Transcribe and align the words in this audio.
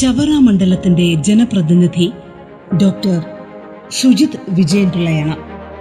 ചവറ 0.00 0.30
മണ്ഡലത്തിന്റെ 0.46 1.14
ജനപ്രതിനിധി 1.26 2.06
ഡോക്ടർ 2.82 3.18
ഷുജിത് 3.98 4.36
വിജയൻ 4.48 4.90
പിള്ളയാണ് 4.90 5.34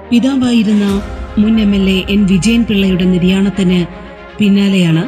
പിതാവായിരുന്ന 0.10 0.86
മുൻ 1.38 1.62
M 1.62 1.76
L 1.76 1.90
A 1.90 1.98
N 2.14 2.22
Vijayan 2.26 2.62
പിള്ളയുടെ 2.64 3.06
നിര്യാണത്തിന് 3.06 3.80
പിന്നാലെയാണ് 4.38 5.04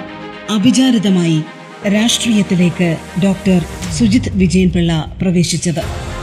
അവിചാരിതമായി 0.49 1.39
രാഷ്ട്രീയത്തിലേക്ക് 1.95 2.89
ഡോക്ടർ 3.23 3.59
സുജിത് 3.97 4.29
വിജയൻപിള്ള 4.33 4.91
പ്രവേശിച്ചത്. 5.21 5.81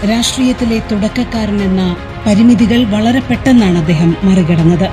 രാഷ്ട്രീയത്തിലെ 0.08 0.78
തുടക്കക്കാരൻ 0.90 1.58
എന്ന 1.62 1.82
പരിമിതികൾ 2.26 2.84
വളരെ 2.84 3.20
പെട്ടെന്നാണ് 3.20 3.78
അദ്ദേഹം 3.78 4.16
മറികടന്നത്. 4.24 4.88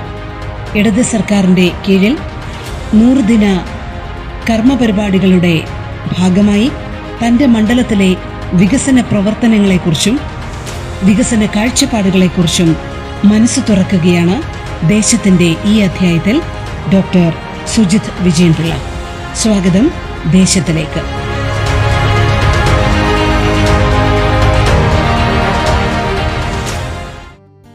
ഇടത് 0.78 1.02
സർക്കാരിന്റെ 1.02 1.70
കീഴിൽ 1.88 2.16
നൂറുദിന 2.94 3.46
കർമ്മപരിപാടികളുടെ 4.50 5.54
ഭാഗമായി 6.18 6.70
തന്റെ 7.22 7.46
മണ്ഡലത്തിലെ 7.46 8.16
വികസന 8.52 9.00
പ്രവർത്തനങ്ങളെക്കുറിച്ചും 9.00 10.20
വികസന 11.02 11.46
കാഴ്ചപ്പാടുകളെക്കുറിച്ചും 11.46 12.76
മനസ്സ് 13.24 13.60
തുറക്കുകയാണ് 13.60 14.42
ദേശത്തിന്റെ 14.88 15.56
ഈ 15.66 15.78
അധ്യായത്തിൽ 15.78 16.42
ഡോക്ടർ 16.94 17.32
സുജിത് 17.66 18.22
വിജയൻപിള്ള. 18.22 18.76
സ്വാഗതം 19.34 19.90
ദേശത്തിലേക്ക്. 20.32 21.02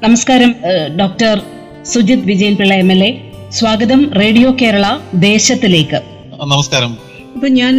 നമസ്കാരം 0.03 0.55
doctor 0.99 1.41
Sujith 1.85 2.25
Vijayanpillai 2.25 2.73
M 2.73 2.91
L 2.91 3.03
A. 3.03 3.31
സ്വാഗതം 3.49 4.13
റേഡിയോ 4.13 4.51
കേരള 4.61 4.97
ദേശത്തിലേക്ക്. 5.13 6.01
നമസ്കാരം. 6.41 7.08
ഇപ്പൊ 7.35 7.47
ഞാൻ 7.47 7.73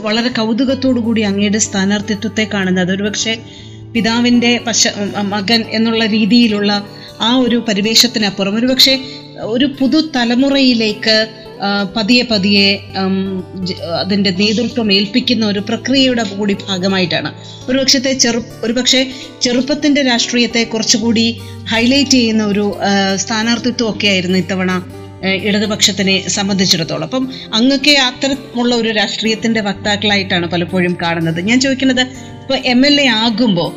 വളരെ 0.00 0.28
കൗതുകത്തോടു 0.28 1.00
കൂടി 1.00 1.20
അങ്ങയുടെ 1.20 1.58
സ്ഥാനാർത്ഥിത്വത്തെ 1.58 2.48
കാണുന്നത്. 2.54 2.92
ഒരുപക്ഷെ 2.92 3.38
പിതാവിന്റെ 3.94 4.60
പശ 4.66 4.88
മകൻ 5.34 5.64
എന്നുള്ള 5.68 6.06
രീതിയിലുള്ള 6.06 6.88
ആ 7.20 7.36
ഒരു 7.36 7.56
പരിവേഷത്തിനപ്പുറം. 7.68 8.54
ഒരുപക്ഷെ 8.56 8.94
ഒരു 9.40 9.66
പുതു 9.78 10.00
തലമുറയിലേക്ക് 10.16 11.16
പതിയെ 11.96 12.22
പതിയെ 12.22 12.70
അതിന്റെ 14.00 14.30
നേതൃത്വം 14.30 14.92
ഏൽപ്പിക്കുന്ന 14.92 15.46
ഒരു 15.46 15.58
പ്രക്രിയയുടെ 15.58 16.22
കൂടി 16.22 16.56
ഭാഗമായിട്ടാണ്. 16.68 17.30
ഒരുപക്ഷത്തെ 17.68 18.12
ചെറു 18.12 18.40
ഒരുപക്ഷെ 18.62 19.10
ചെറുപ്പത്തിന്റെ 19.42 20.02
രാഷ്ട്രീയത്തെ 20.02 20.64
കുറച്ചുകൂടി 20.64 21.26
ഹൈലൈറ്റ് 21.72 22.10
ചെയ്യുന്ന 22.10 22.44
ഒരു 22.44 22.64
സ്ഥാനാർത്ഥിത്വ 23.16 23.90
ഒക്കെ 23.90 24.06
ആയിരുന്നു 24.06 24.38
ഇത്തവണ 24.38 24.72
ഇടതുപക്ഷത്തിനെ 25.24 26.28
സംബന്ധിച്ചിടത്തോളം. 26.28 27.04
അപ്പം 27.04 27.24
അങ്ങൊക്കെ 27.54 27.90
അത്തരമുള്ള 27.90 28.74
ഒരു 28.74 28.88
രാഷ്ട്രീയത്തിന്റെ 28.88 29.60
വക്താക്കളായിട്ടാണ് 29.60 30.46
പലപ്പോഴും 30.46 30.96
കാണുന്നത്. 31.02 31.40
ഞാൻ 31.40 31.60
ചോദിക്കുന്നത് 31.60 32.00
ഇപ്പൊ 32.42 32.54
എം 32.54 32.86
എൽ 32.86 33.00
എ 33.00 33.06
ആകുമ്പോൾ 33.06 33.70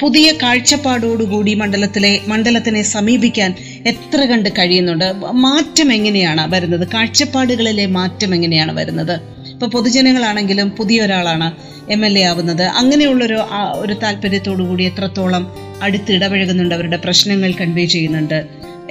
പുതിയ 0.00 0.32
കാഴ്ചപ്പാടോടുകൂടി 0.42 1.54
മണ്ഡലത്തിലെ 1.54 2.20
മണ്ഡലത്തിനെ 2.28 2.82
സമീപിക്കാൻ 2.82 3.54
എത്ര 3.86 4.24
കണ്ട് 4.24 4.48
കഴിയുന്നുണ്ട്? 4.58 5.12
മാറ്റം 5.32 5.92
എങ്ങനെയാണ് 5.92 6.52
വരുന്നത്? 6.54 6.88
കാഴ്ചപ്പാടുകളിലെ 6.94 7.86
മാറ്റം 7.86 8.34
എങ്ങനെയാണ് 8.34 8.72
വരുന്നത്? 8.72 9.14
ഇപ്പൊ 9.52 9.66
പൊതുജനങ്ങളാണെങ്കിലും 9.66 10.70
പുതിയ 10.70 11.02
ഒരാളാണ് 11.02 11.48
എം 11.92 12.06
എൽ 12.06 12.18
എ 12.18 12.22
ആവുന്നത്. 12.22 12.62
അങ്ങനെയുള്ളൊരു 12.62 13.38
ഒരു 13.74 13.94
താല്പര്യത്തോടു 14.02 14.62
കൂടി 14.62 14.84
എത്രത്തോളം 14.84 15.44
അടുത്ത് 15.82 16.12
ഇടപഴകുന്നുണ്ട് 16.12 16.74
അവരുടെ 16.74 16.96
പ്രശ്നങ്ങൾ 16.96 17.52
കൺവേ 17.52 17.84
ചെയ്യുന്നുണ്ട്. 17.84 18.38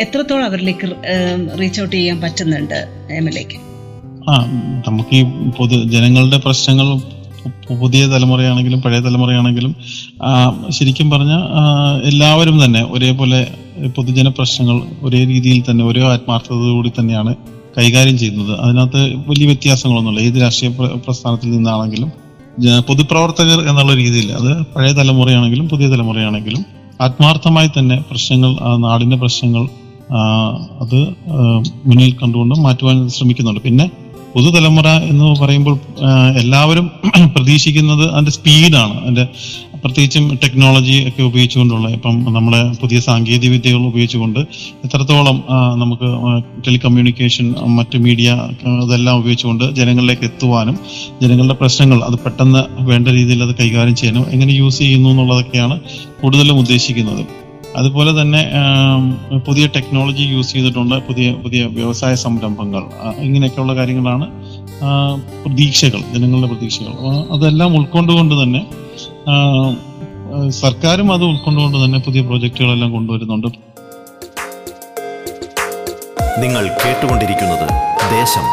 എത്രത്തോളം 0.04 0.46
അവരിലേക്ക് 0.46 0.88
റീച്ച് 1.60 1.82
ഔട്ട് 1.82 1.96
ചെയ്യാൻ 1.96 2.18
പറ്റുന്നുണ്ട് 2.22 2.80
എം 3.18 3.26
എൽ 3.30 3.38
എക്ക്? 3.40 3.58
ആ 4.30 4.34
നമുക്ക് 4.88 5.16
ഈ 5.16 5.24
പൊതു 5.58 5.78
ജനങ്ങളുടെ 5.94 6.38
പ്രശ്നങ്ങൾ 6.46 6.88
പുതിയ 7.82 8.02
തലമുറയാണെങ്കിലും 8.08 8.80
പഴയ 8.82 9.00
തലമുറയാണെങ്കിലും 9.00 9.72
ശരിക്കും 10.70 11.08
പറഞ്ഞ 11.10 11.34
എല്ലാവരും 12.10 12.58
തന്നെ 12.64 12.82
ഒരേപോലെ 12.92 13.40
പൊതുജന 13.98 14.28
പ്രശ്നങ്ങൾ 14.28 14.78
ഒരേ 15.02 15.22
രീതിയിൽ 15.26 15.60
തന്നെ 15.70 15.84
ഒരേ 15.86 16.02
ആത്മാർത്ഥതയോടുകൂടി 16.04 16.92
തന്നെയാണ് 17.00 17.32
കൈകാര്യം 17.78 18.18
ചെയ്യുന്നത്. 18.18 18.52
അതിനകത്ത് 18.60 19.02
വലിയ 19.30 19.46
വ്യത്യാസങ്ങളൊന്നുമില്ല. 19.46 20.22
ഏത് 20.30 20.38
രാഷ്ട്രീയ 20.42 20.72
പ്രസ്ഥാനത്തിൽ 21.06 21.52
നിന്നാണെങ്കിലും 21.52 22.10
പൊതുപ്രവർത്തകർ 22.88 23.60
എന്നുള്ള 23.70 23.94
രീതിയിൽ 23.96 24.28
അത് 24.40 24.52
പഴയ 24.74 24.92
തലമുറയാണെങ്കിലും 24.92 25.68
പുതിയ 25.70 25.88
തലമുറയാണെങ്കിലും 25.88 26.64
ആത്മാർത്ഥമായി 27.02 27.70
തന്നെ 27.78 27.98
പ്രശ്നങ്ങൾ 28.10 28.52
നാടിന്റെ 28.86 29.18
പ്രശ്നങ്ങൾ 29.18 29.64
അത് 30.84 31.00
മുന്നിൽ 31.90 32.14
കണ്ടുകൊണ്ട് 32.22 32.56
മാറ്റുവാൻ 32.68 32.98
ശ്രമിക്കുന്നുണ്ട്. 33.18 33.62
പിന്നെ 33.68 33.86
പുതുതലമുറ 34.36 34.90
എന്ന് 35.12 35.26
പറയുമ്പോൾ 35.40 35.74
എല്ലാവരും 36.42 36.86
പ്രതീക്ഷിക്കുന്നത് 37.36 38.04
അതിന്റെ 38.12 38.32
സ്പീഡാണ്. 38.38 38.96
അതിന്റെ 39.02 39.26
പ്രത്യേകിച്ചും 39.84 40.26
ടെക്നോളജി 40.44 40.96
ഒക്കെ 41.10 41.22
ഉപയോഗിച്ചുകൊണ്ടുള്ള 41.24 41.88
ഇപ്പം 41.90 42.16
നമ്മളെ 42.36 42.62
പുതിയ 42.82 43.00
സാങ്കേതിക 43.00 43.52
വിദ്യകൾ 43.52 43.82
ഉപയോഗിച്ചുകൊണ്ട് 43.90 44.40
എത്രത്തോളം 44.86 45.38
നമുക്ക് 45.82 46.10
ടെലികമ്മ്യൂണിക്കേഷൻ 46.66 47.46
മറ്റ് 47.78 48.00
മീഡിയ 48.06 48.30
അതെല്ലാം 48.84 49.18
ഉപയോഗിച്ചുകൊണ്ട് 49.22 49.66
ജനങ്ങളിലേക്ക് 49.80 50.26
എത്തുവാനും 50.32 50.78
ജനങ്ങളുടെ 51.22 51.58
പ്രശ്നങ്ങൾ 51.62 52.00
അത് 52.10 52.18
പെട്ടെന്ന് 52.26 52.64
വേണ്ട 52.92 53.08
രീതിയിൽ 53.18 53.44
അത് 53.44 53.56
കൈകാര്യം 53.62 53.96
ചെയ്യാനും 53.96 54.26
എങ്ങനെ 54.36 54.54
യൂസ് 54.54 54.80
ചെയ്യുന്നു 54.80 55.10
എന്നുള്ളതൊക്കെയാണ് 55.10 55.78
കൂടുതലും 56.22 56.60
ഉദ്ദേശിക്കുന്നത്. 56.60 57.24
അതുപോലെ 57.80 58.12
തന്നെ 58.22 58.42
പുതിയ 59.48 59.66
ടെക്നോളജി 59.76 60.24
യൂസ് 60.24 60.54
ചെയ്തിട്ടുണ്ട് 60.54 60.96
പുതിയ 61.08 61.28
പുതിയ 61.44 61.62
വ്യവസായ 61.66 62.14
സംരംഭങ്ങൾ 62.16 62.84
ഇങ്ങനെയൊക്കെയുള്ള 63.28 63.74
കാര്യങ്ങളാണ് 63.76 64.28
പ്രതീക്ഷകൾ 65.44 66.02
ജനങ്ങളുടെ 66.14 66.48
പ്രതീക്ഷകൾ. 66.52 66.94
അതെല്ലാം 67.36 67.76
ഉൾക്കൊണ്ടുകൊണ്ട് 67.80 68.36
തന്നെ 68.44 68.62
സർക്കാരും 70.50 71.14
അത് 71.14 71.24
ഉൾക്കൊണ്ടുകൊണ്ട് 71.24 71.78
തന്നെ 71.86 72.00
പുതിയ 72.00 72.22
പ്രോജക്റ്റുകളെല്ലാം 72.22 72.92
കൊണ്ടുവരുന്നുണ്ട്. 72.92 73.48
നിങ്ങൾ 76.44 76.64
കേട്ടുകൊണ്ടിരിക്കുന്നത് 76.84 77.68
ദേശം. 78.18 78.46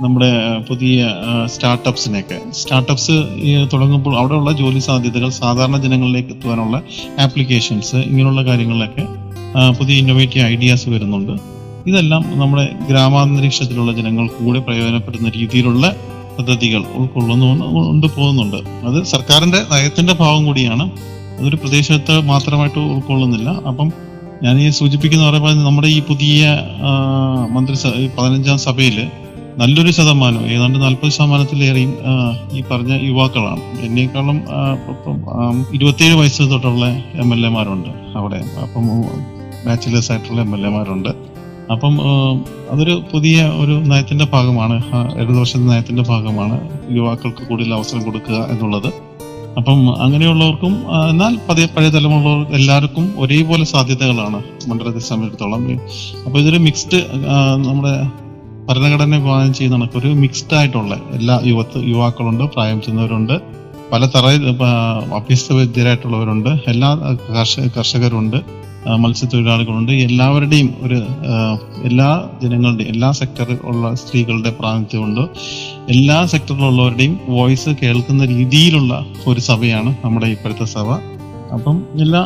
നമ്മുടെ 0.00 0.58
പുതിയ 0.58 1.10
സ്റ്റാർട്ടപ്സിനെയൊക്കെ 1.46 2.38
സ്റ്റാർട്ടപ്സ് 2.50 3.12
തുടങ്ങുമ്പോൾ 3.72 4.18
അവിടെയുള്ള 4.18 4.52
ജോലി 4.52 4.78
സാധ്യതകൾ 4.78 5.28
സാധാരണ 5.28 5.76
ജനങ്ങളിലേക്ക് 5.76 6.30
എത്തുവാനുള്ള 6.30 6.82
ആപ്ലിക്കേഷൻസ് 7.20 7.96
ഇങ്ങനെയുള്ള 7.96 8.44
കാര്യങ്ങളിലൊക്കെ 8.44 9.04
പുതിയ 9.78 9.96
ഇന്നോവേറ്റീവ് 9.96 10.46
ഐഡിയാസ് 10.46 10.88
വരുന്നുണ്ട്. 10.88 11.32
ഇതെല്ലാം 11.86 12.24
നമ്മുടെ 12.38 12.68
ഗ്രാമാന്തരീക്ഷത്തിലുള്ള 12.90 13.92
ജനങ്ങൾ 13.92 14.28
കൂടെ 14.28 14.60
പ്രയോജനപ്പെടുന്ന 14.60 15.28
രീതിയിലുള്ള 15.28 15.94
പദ്ധതികൾ 16.38 16.84
ഉൾക്കൊള്ളുന്നു 16.94 17.46
കൊണ്ട് 17.74 18.06
പോകുന്നുണ്ട്. 18.06 18.56
അത് 18.56 19.04
സർക്കാരിന്റെ 19.04 19.58
നയത്തിന്റെ 19.72 20.12
ഭാഗം 20.12 20.44
കൂടിയാണ്. 20.44 20.90
അതൊരു 21.40 21.56
പ്രദേശത്ത് 21.56 22.20
മാത്രമായിട്ട് 22.20 22.78
ഉൾക്കൊള്ളുന്നില്ല. 22.78 23.48
അപ്പം 23.48 23.92
ഞാൻ 24.42 24.60
ഈ 24.60 24.70
സൂചിപ്പിക്കുന്ന 24.70 25.30
പറയുമ്പോൾ 25.30 25.54
നമ്മുടെ 25.54 25.88
ഈ 25.88 26.02
പുതിയ 26.02 26.58
മന്ത്രിസഭ 27.52 27.90
പതിനഞ്ചാം 28.18 28.58
സഭയിൽ 28.58 29.10
നല്ലൊരു 29.58 29.90
ശതമാനം 29.90 30.46
ഏതാണ്ട് 30.46 30.82
നാൽപ്പത് 30.82 31.10
ശതമാനത്തിലേറെയും 31.10 31.92
ഈ 32.52 32.62
പറഞ്ഞ 32.62 33.06
യുവാക്കളാണ്. 33.06 33.60
എന്നേക്കാളും 33.86 34.38
ഇരുപത്തിയേഴ് 35.74 36.14
വയസ്സ് 36.14 36.42
തൊട്ടുള്ള 36.42 36.86
എം 37.14 37.34
എൽ 37.34 37.46
എമാരുണ്ട് 37.46 37.88
അവിടെ. 38.18 38.40
അപ്പം 38.62 38.86
ബാച്ചിലേഴ്സ് 39.66 40.12
ആയിട്ടുള്ള 40.12 40.40
എം 40.40 40.54
എൽ 40.56 40.66
എമാരുണ്ട്. 40.66 41.08
അപ്പം 41.72 41.94
അതൊരു 42.70 43.02
പുതിയ 43.12 43.42
ഒരു 43.42 43.72
നയത്തിന്റെ 43.90 44.24
ഭാഗമാണ് 44.32 44.82
ആ, 44.94 45.08
ഇടതുപക്ഷ 45.14 45.56
നയത്തിന്റെ 45.56 46.02
ഭാഗമാണ് 46.02 46.56
യുവാക്കൾക്ക് 46.96 47.46
കൂടുതൽ 47.46 47.74
അവസരം 47.74 48.02
കൊടുക്കുക 48.02 48.34
എന്നുള്ളത്. 48.34 48.90
അപ്പം 49.56 50.02
അങ്ങനെയുള്ളവർക്കും 50.02 50.72
എന്നാൽ 51.10 51.38
പതിയെ 51.48 51.66
പഴയ 51.66 51.88
തലമുറ 51.88 52.54
എല്ലാവർക്കും 52.54 53.14
ഒരേപോലെ 53.18 53.64
സാധ്യതകളാണ് 53.64 54.42
മണ്ഡലത്തെ 54.68 54.98
സംബന്ധിച്ചിടത്തോളം 54.98 55.62
അപ്പൊ 56.26 56.40
ഇതൊരു 56.40 56.58
മിക്സ്ഡ് 56.58 57.00
നമ്മുടെ 57.68 58.23
ഭരണഘടന 58.68 59.16
വിഭാഗം 59.16 59.54
ചെയ്യുന്ന 59.54 59.78
കണക്ക് 59.78 59.98
ഒരു 59.98 60.10
മിക്സ്ഡ് 60.22 60.56
ആയിട്ടുള്ള 60.56 60.94
എല്ലാ 61.12 61.40
യുവത്ത് 61.44 61.78
യുവാക്കളുണ്ട് 61.88 62.44
പ്രായം 62.44 62.82
ചെന്നവരുണ്ട്. 62.82 63.34
പല 63.92 64.04
തറ 64.14 64.26
അഭ്യസ്ത 65.18 65.52
വിദ്യരായിട്ടുള്ളവരുണ്ട് 65.52 66.48
എല്ലാ 66.72 66.90
കർഷക 67.36 67.66
കർഷകരുണ്ട് 67.78 68.38
മത്സ്യത്തൊഴിലാളികളുണ്ട്. 69.02 69.92
എല്ലാവരുടെയും 69.92 70.74
ഒരു 70.82 70.98
എല്ലാ 71.88 72.08
ജനങ്ങളുടെയും 72.42 72.88
എല്ലാ 72.88 73.10
സെക്ടറിൽ 73.10 73.58
ഉള്ള 73.64 73.94
സ്ത്രീകളുടെ 73.94 74.50
പ്രാതിനിധ്യമുണ്ട്. 74.50 75.20
എല്ലാ 75.90 76.26
സെക്ടറിലുള്ളവരുടെയും 76.26 77.20
വോയിസ് 77.28 77.70
കേൾക്കുന്ന 77.82 78.24
രീതിയിലുള്ള 78.24 79.06
ഒരു 79.26 79.40
സഭയാണ് 79.40 79.92
നമ്മുടെ 80.04 80.26
ഇപ്പോഴത്തെ 80.26 80.64
സഭ. 80.64 80.88
അപ്പം 81.56 81.78
എല്ലാ 82.00 82.22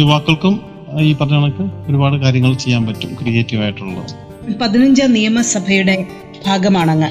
യുവാക്കൾക്കും 0.00 0.60
ഈ 1.00 1.12
പറഞ്ഞ 1.14 1.36
കണക്ക് 1.40 1.90
ഒരുപാട് 1.90 2.16
കാര്യങ്ങൾ 2.16 2.54
ചെയ്യാൻ 2.54 2.86
പറ്റും 2.86 3.10
ക്രിയേറ്റീവ് 3.22 3.62
ആയിട്ടുള്ളത്. 3.62 4.21
പതിനഞ്ചാം 4.50 5.12
നിയമസഭയുടെ 5.12 6.06
ഭാഗമാണങ്ങ്. 6.46 7.08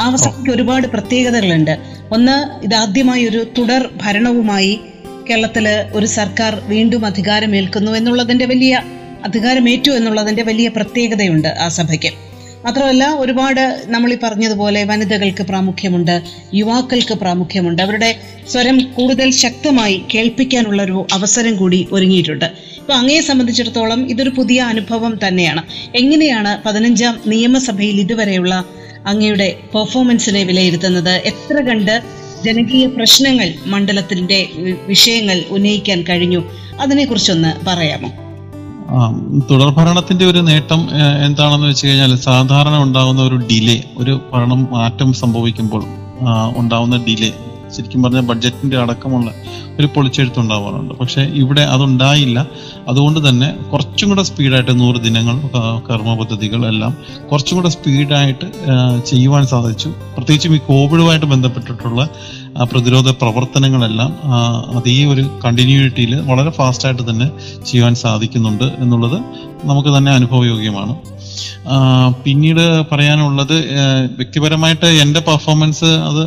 ആ 0.00 0.16
സഭയ്ക്ക് 0.16 0.50
ഒരുപാട് 0.50 0.86
പ്രത്യേകതകളുണ്ട്. 0.86 1.78
ഒന്ന് 2.12 2.64
ഇതാദ്യമായി 2.64 3.24
ഒരു 3.26 3.46
തുടർ 3.58 3.88
ഭരണവുമായി 4.02 4.80
കേരളത്തിൽ 5.30 5.68
ഒരു 5.92 6.06
സർക്കാർ 6.06 6.54
വീണ്ടും 6.54 7.04
അധികാരമേൽക്കുന്നു 7.04 7.92
എന്നുള്ളതിന്റെ 7.92 8.44
വലിയ 8.44 8.82
അധികാരമേറ്റു 9.24 9.90
എന്നുള്ളതിന്റെ 9.90 10.42
വലിയ 10.42 10.68
പ്രത്യേകതയുണ്ട് 10.68 11.48
ആ 11.48 11.68
സഭയ്ക്ക്. 11.68 12.12
മാത്രമല്ല 12.64 13.14
ഒരുപാട് 13.14 13.82
നമ്മൾ 13.86 14.12
ഈ 14.12 14.18
പറഞ്ഞതുപോലെ 14.22 14.84
വനിതകൾക്ക് 14.84 15.42
പ്രാമുഖ്യമുണ്ട് 15.42 16.22
യുവാക്കൾക്ക് 16.54 17.14
പ്രാമുഖ്യമുണ്ട്. 17.14 17.82
അവരുടെ 17.82 18.16
സ്വരം 18.48 18.92
കൂടുതൽ 18.92 19.30
ശക്തമായി 19.30 20.04
കേൾപ്പിക്കാനുള്ള 20.14 20.82
ഒരു 20.82 21.06
അവസരം 21.12 21.56
കൂടി 21.56 21.88
ഒരുങ്ങിയിട്ടുണ്ട്. 21.92 22.73
ഇപ്പൊ 22.84 22.94
അങ്ങയെ 22.94 23.20
സംബന്ധിച്ചിടത്തോളം 23.20 24.00
ഇതൊരു 24.12 24.30
പുതിയ 24.38 24.62
അനുഭവം 24.62 25.12
തന്നെയാണ്. 25.22 25.62
എങ്ങനെയാണ് 25.94 26.50
പതിനഞ്ചാം 26.66 27.14
നിയമസഭയിൽ 27.26 27.96
ഇതുവരെയുള്ള 28.02 28.54
അങ്ങയുടെ 29.06 29.46
പെർഫോമൻസിനെ 29.74 30.42
വിലയിരുത്തുന്നത്? 30.44 31.14
എത്ര 31.30 31.56
കണ്ട് 31.68 31.94
ജനകീയ 32.44 32.86
പ്രശ്നങ്ങൾ 32.86 33.48
മണ്ഡലത്തിന്റെ 33.66 34.40
വിഷയങ്ങൾ 34.86 35.38
ഉന്നയിക്കാൻ 35.50 36.02
കഴിഞ്ഞു? 36.08 36.40
അതിനെക്കുറിച്ചൊന്ന് 36.80 37.52
പറയാമോ? 37.68 38.10
തുടർ 39.50 39.70
ഭരണത്തിന്റെ 39.70 40.26
ഒരു 40.26 40.38
നേട്ടം 40.38 40.80
എന്താണെന്ന് 41.26 41.66
വെച്ച് 41.66 41.86
കഴിഞ്ഞാൽ 41.86 42.14
സാധാരണ 42.28 42.76
ഉണ്ടാകുന്ന 42.78 43.22
ഒരു 43.22 43.38
ഡിലേ 43.50 43.78
ഒരു 43.96 44.20
ഭരണം 44.32 44.68
മാറ്റം 44.70 45.12
സംഭവിക്കുമ്പോൾ 45.22 45.84
ഉണ്ടാകുന്ന 46.56 46.98
ഡിലേ 47.08 47.32
ശരിക്കും 47.76 48.02
പറഞ്ഞാൽ 48.02 48.24
ബഡ്ജറ്റിന്റെ 48.30 48.76
അടക്കമുള്ള 48.78 49.30
ഒരു 49.80 49.88
പൊളിച്ചെഴുത്തുണ്ടാവാറുണ്ട്. 49.94 50.94
പക്ഷെ 50.94 51.22
ഇവിടെ 51.42 51.62
അതുണ്ടായില്ല. 51.74 52.38
അതുകൊണ്ട് 52.88 53.28
തന്നെ 53.28 53.48
കുറച്ചും 53.72 54.08
കൂടെ 54.08 54.22
സ്പീഡായിട്ട് 54.22 54.74
നൂറ് 54.80 54.98
ദിനങ്ങൾ 55.06 55.36
കർമ്മ 55.88 56.14
പദ്ധതികൾ 56.14 56.60
എല്ലാം 56.66 56.92
കുറച്ചും 57.30 57.56
കൂടെ 57.56 57.68
സ്പീഡായിട്ട് 57.68 58.46
ചെയ്യുവാൻ 59.06 59.46
സാധിച്ചു. 59.46 59.88
പ്രത്യേകിച്ചും 60.16 60.54
ഈ 60.54 60.60
കോവിഡുമായിട്ട് 60.68 61.26
ബന്ധപ്പെട്ടിട്ടുള്ള 61.26 62.08
പ്രതിരോധ 62.72 63.10
പ്രവർത്തനങ്ങളെല്ലാം 63.10 64.10
അതേ 64.78 65.04
ഒരു 65.04 65.24
കണ്ടിന്യൂറ്റിയിൽ 65.44 66.14
വളരെ 66.30 66.50
ഫാസ്റ്റായിട്ട് 66.50 67.04
തന്നെ 67.10 67.28
ചെയ്യുവാൻ 67.66 67.94
സാധിക്കുന്നുണ്ട് 68.04 68.66
എന്നുള്ളത് 68.78 69.18
നമുക്ക് 69.64 69.90
തന്നെ 69.96 70.12
അനുഭവയോഗ്യമാണ്. 70.12 70.94
പിന്നീട് 72.24 72.64
പറയാനുള്ളത് 72.92 73.56
വ്യക്തിപരമായിട്ട് 74.16 74.86
എന്റെ 75.00 75.20
പെർഫോമൻസ് 75.20 75.90
അത് 76.08 76.22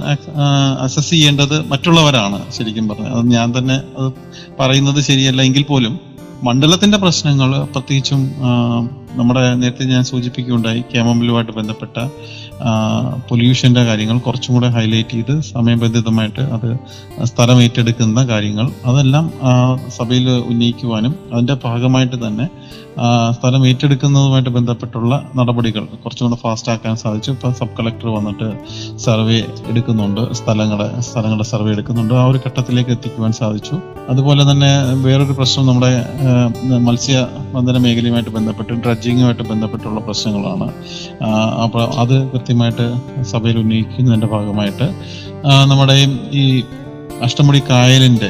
അസസ് 0.79 1.09
ചെയ്യേണ്ടത് 1.09 1.57
മറ്റുള്ളവരാണ് 1.67 2.39
ശരിക്കും 2.51 2.87
പറഞ്ഞത് 2.87 3.15
അത് 3.15 3.31
ഞാൻ 3.31 3.57
തന്നെ 3.57 3.81
അത് 3.99 4.11
പറയുന്നത് 4.59 5.01
ശരിയല്ല 5.01 5.41
എങ്കിൽ 5.41 5.63
പോലും 5.63 5.99
മണ്ഡലത്തിന്റെ 6.43 6.97
പ്രശ്നങ്ങൾ 6.97 7.51
പ്രത്യേകിച്ചും 7.65 8.21
നമ്മുടെ 9.15 9.41
നേരത്തെ 9.53 9.85
ഞാൻ 9.85 10.03
സൂചിപ്പിക്കുകയുണ്ടായി 10.03 10.81
കേമമ്പിലുമായിട്ട് 10.93 11.51
ബന്ധപ്പെട്ട 11.51 11.97
പൊല്യൂഷന്റെ 13.29 13.83
കാര്യങ്ങൾ 13.85 14.17
കുറച്ചും 14.17 14.53
കൂടെ 14.55 14.69
ഹൈലൈറ്റ് 14.69 15.09
ചെയ്ത് 15.09 15.33
സമയബന്ധിതമായിട്ട് 15.41 16.43
അത് 16.53 16.67
സ്ഥലം 17.23 17.61
ഏറ്റെടുക്കുന്ന 17.61 18.27
കാര്യങ്ങൾ 18.27 18.67
അതെല്ലാം 18.85 19.25
സഭയിൽ 19.89 20.29
ഉന്നയിക്കുവാനും 20.29 21.15
അതിന്റെ 21.33 21.53
ഭാഗമായിട്ട് 21.63 22.27
തന്നെ 22.27 22.47
സ്ഥലം 23.37 23.61
ഏറ്റെടുക്കുന്നതുമായിട്ട് 23.67 24.51
ബന്ധപ്പെട്ടുള്ള 24.57 25.13
നടപടികൾ 25.35 25.83
കുറച്ചും 26.03 26.23
കൂടെ 26.27 26.39
ഫാസ്റ്റ് 26.43 26.71
ആക്കാൻ 26.71 26.95
സാധിച്ചു. 26.95 27.29
ഇപ്പൊ 27.31 27.51
സബ് 27.59 27.75
കളക്ടർ 27.79 28.07
വന്നിട്ട് 28.17 28.47
സർവേ 29.05 29.39
എടുക്കുന്നുണ്ട്. 29.67 30.21
സ്ഥലങ്ങളെ 30.33 30.87
സ്ഥലങ്ങളുടെ 31.01 31.47
സർവേ 31.51 31.71
എടുക്കുന്നുണ്ട്. 31.71 32.13
ആ 32.13 32.25
ഒരു 32.31 32.39
ഘട്ടത്തിലേക്ക് 32.47 32.89
എത്തിക്കുവാൻ 32.89 33.31
സാധിച്ചു. 33.41 33.75
അതുപോലെ 34.09 34.51
തന്നെ 34.51 34.71
വേറൊരു 35.05 35.35
പ്രശ്നം 35.39 35.67
നമ്മുടെ 35.67 35.91
മത്സ്യ 36.87 37.27
ബന്ധന 37.55 37.77
മേഖലയുമായിട്ട് 37.77 38.29
ബന്ധപ്പെട്ട് 38.29 38.73
ഡ്രഡ്ജിങ്ങുമായിട്ട് 38.73 39.43
ബന്ധപ്പെട്ടുള്ള 39.43 39.99
പ്രശ്നങ്ങളാണ്. 39.99 40.67
അപ്പോൾ 41.65 41.83
അത് 42.03 42.15
കൃത്യമായിട്ട് 42.33 42.87
സഭയിൽ 43.33 43.57
ഉന്നയിക്കുന്നതിന്റെ 43.57 44.27
ഭാഗമായിട്ട് 44.27 44.87
നമ്മുടെ 45.71 45.95
ഈ 46.33 46.43
അഷ്ടമുടി 47.23 47.61
കായലിന്റെ 47.69 48.29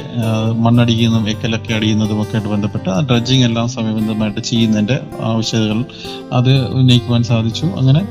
മണ്ണടിക്കുന്നതും 0.58 1.30
എക്കലൊക്കെ 1.30 1.74
അടിയുന്നതും 1.74 2.22
ഒക്കെ 2.22 2.34
ആയിട്ട് 2.34 2.50
ബന്ധപ്പെട്ട് 2.50 2.90
ആ 2.90 3.00
ഡ്രഡ്ജിങ് 3.00 3.46
എല്ലാം 3.46 3.68
സമയബന്ധമായിട്ട് 3.68 4.42
ചെയ്യുന്നതിന്റെ 4.42 4.98
ആവശ്യകതകൾ 5.24 5.86
അത് 6.34 6.52
ഉന്നയിക്കുവാൻ 6.72 7.24
സാധിച്ചു. 7.24 7.66
അങ്ങനെ 7.66 8.02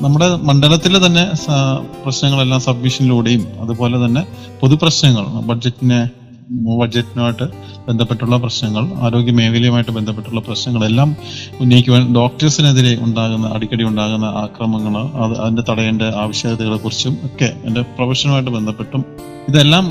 നമ്മുടെ 0.00 0.28
മണ്ഡലത്തിൽ 0.42 1.06
തന്നെ 1.06 1.24
പ്രശ്നങ്ങളെല്ലാം 2.04 2.60
സബ്മിഷനിലൂടെയും 2.60 3.46
അതുപോലെ 3.60 4.06
തന്നെ 4.06 4.26
പൊതുപ്രശ്നങ്ങൾ 4.60 5.24
ബഡ്ജറ്റിനെ 5.50 6.00
ബഡ്ജറ്റിനുമായിട്ട് 6.50 7.46
ബന്ധപ്പെട്ടുള്ള 7.88 8.36
പ്രശ്നങ്ങൾ 8.36 8.84
ആരോഗ്യ 8.96 9.32
മേഖലയുമായിട്ട് 9.32 9.90
ബന്ധപ്പെട്ടുള്ള 9.90 10.40
പ്രശ്നങ്ങളെല്ലാം 10.40 11.16
ഉന്നയിക്കുവാൻ 11.60 12.14
ഡോക്ടേഴ്സിനെതിരെ 12.14 12.98
ഉണ്ടാകുന്ന 13.00 13.46
അടിക്കടി 13.46 13.84
ഉണ്ടാകുന്ന 13.84 14.24
ആക്രമങ്ങൾ 14.24 14.94
അത് 15.24 15.34
അതിന്റെ 15.38 15.62
തടയേണ്ട 15.70 16.02
ആവശ്യകതകളെ 16.02 16.76
കുറിച്ചും 16.76 17.18
ഒക്കെ 17.24 17.52
എന്റെ 17.64 17.80
പ്രൊഫഷനുമായിട്ട് 17.80 18.50
ബന്ധപ്പെട്ടും. 18.50 19.04
ഇതെല്ലാം 19.48 19.84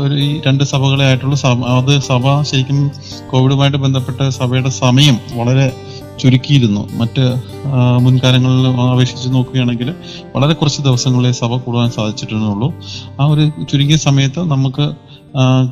ഒരു 0.00 0.14
ഈ 0.14 0.40
രണ്ട് 0.46 0.64
സഭകളെ 0.64 1.04
ആയിട്ടുള്ള 1.04 1.36
സഭ 1.36 1.64
അത് 1.64 1.98
സഭ 1.98 2.42
ശരിക്കും 2.42 2.90
കോവിഡുമായിട്ട് 3.30 3.78
ബന്ധപ്പെട്ട 3.78 4.28
സഭയുടെ 4.28 4.68
സമയം 4.68 5.18
വളരെ 5.34 5.72
ചുരുക്കിയിരുന്നു. 6.20 6.88
മറ്റ് 6.96 7.24
മുൻകാലങ്ങളിൽ 8.00 8.66
അപേക്ഷിച്ച് 8.66 9.28
നോക്കുകയാണെങ്കിൽ 9.34 9.94
വളരെ 10.36 10.52
കുറച്ച് 10.52 10.82
ദിവസങ്ങളെ 10.82 11.32
സഭ 11.32 11.56
കൂടുവാൻ 11.56 11.90
സാധിച്ചിട്ടുള്ളൂ. 11.90 12.74
ആ 13.20 13.26
ഒരു 13.26 13.44
ചുരുങ്ങിയ 13.72 13.96
സമയത്ത് 13.96 14.40
നമുക്ക് 14.50 15.07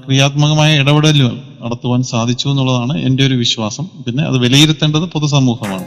ക്രിയാത്മകമായ 0.07 0.81
ഇടപെടലുകൾ 0.81 1.43
നടത്തുവാൻ 1.65 2.03
സാധിച്ചു 2.03 2.49
എന്നുള്ളതാണ് 2.49 2.99
എന്റെ 2.99 3.27
ഒരു 3.27 3.35
വിശ്വാസം. 3.35 3.89
പിന്നെ 4.07 4.25
അത് 4.25 4.39
വിലയിരുത്തേണ്ടത് 4.39 5.01
പൊതുസമൂഹമാണ്. 5.01 5.87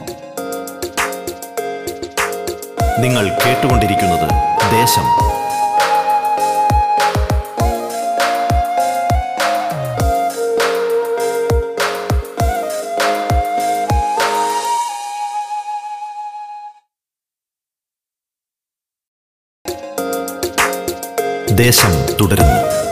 നിങ്ങൾ 3.02 3.28
കേട്ടുകൊണ്ടിരിക്കുന്നത് 3.46 4.30
ദേശം. 4.72 5.30
ദേശം 21.56 21.90
തുടരുന്നു. 22.20 22.89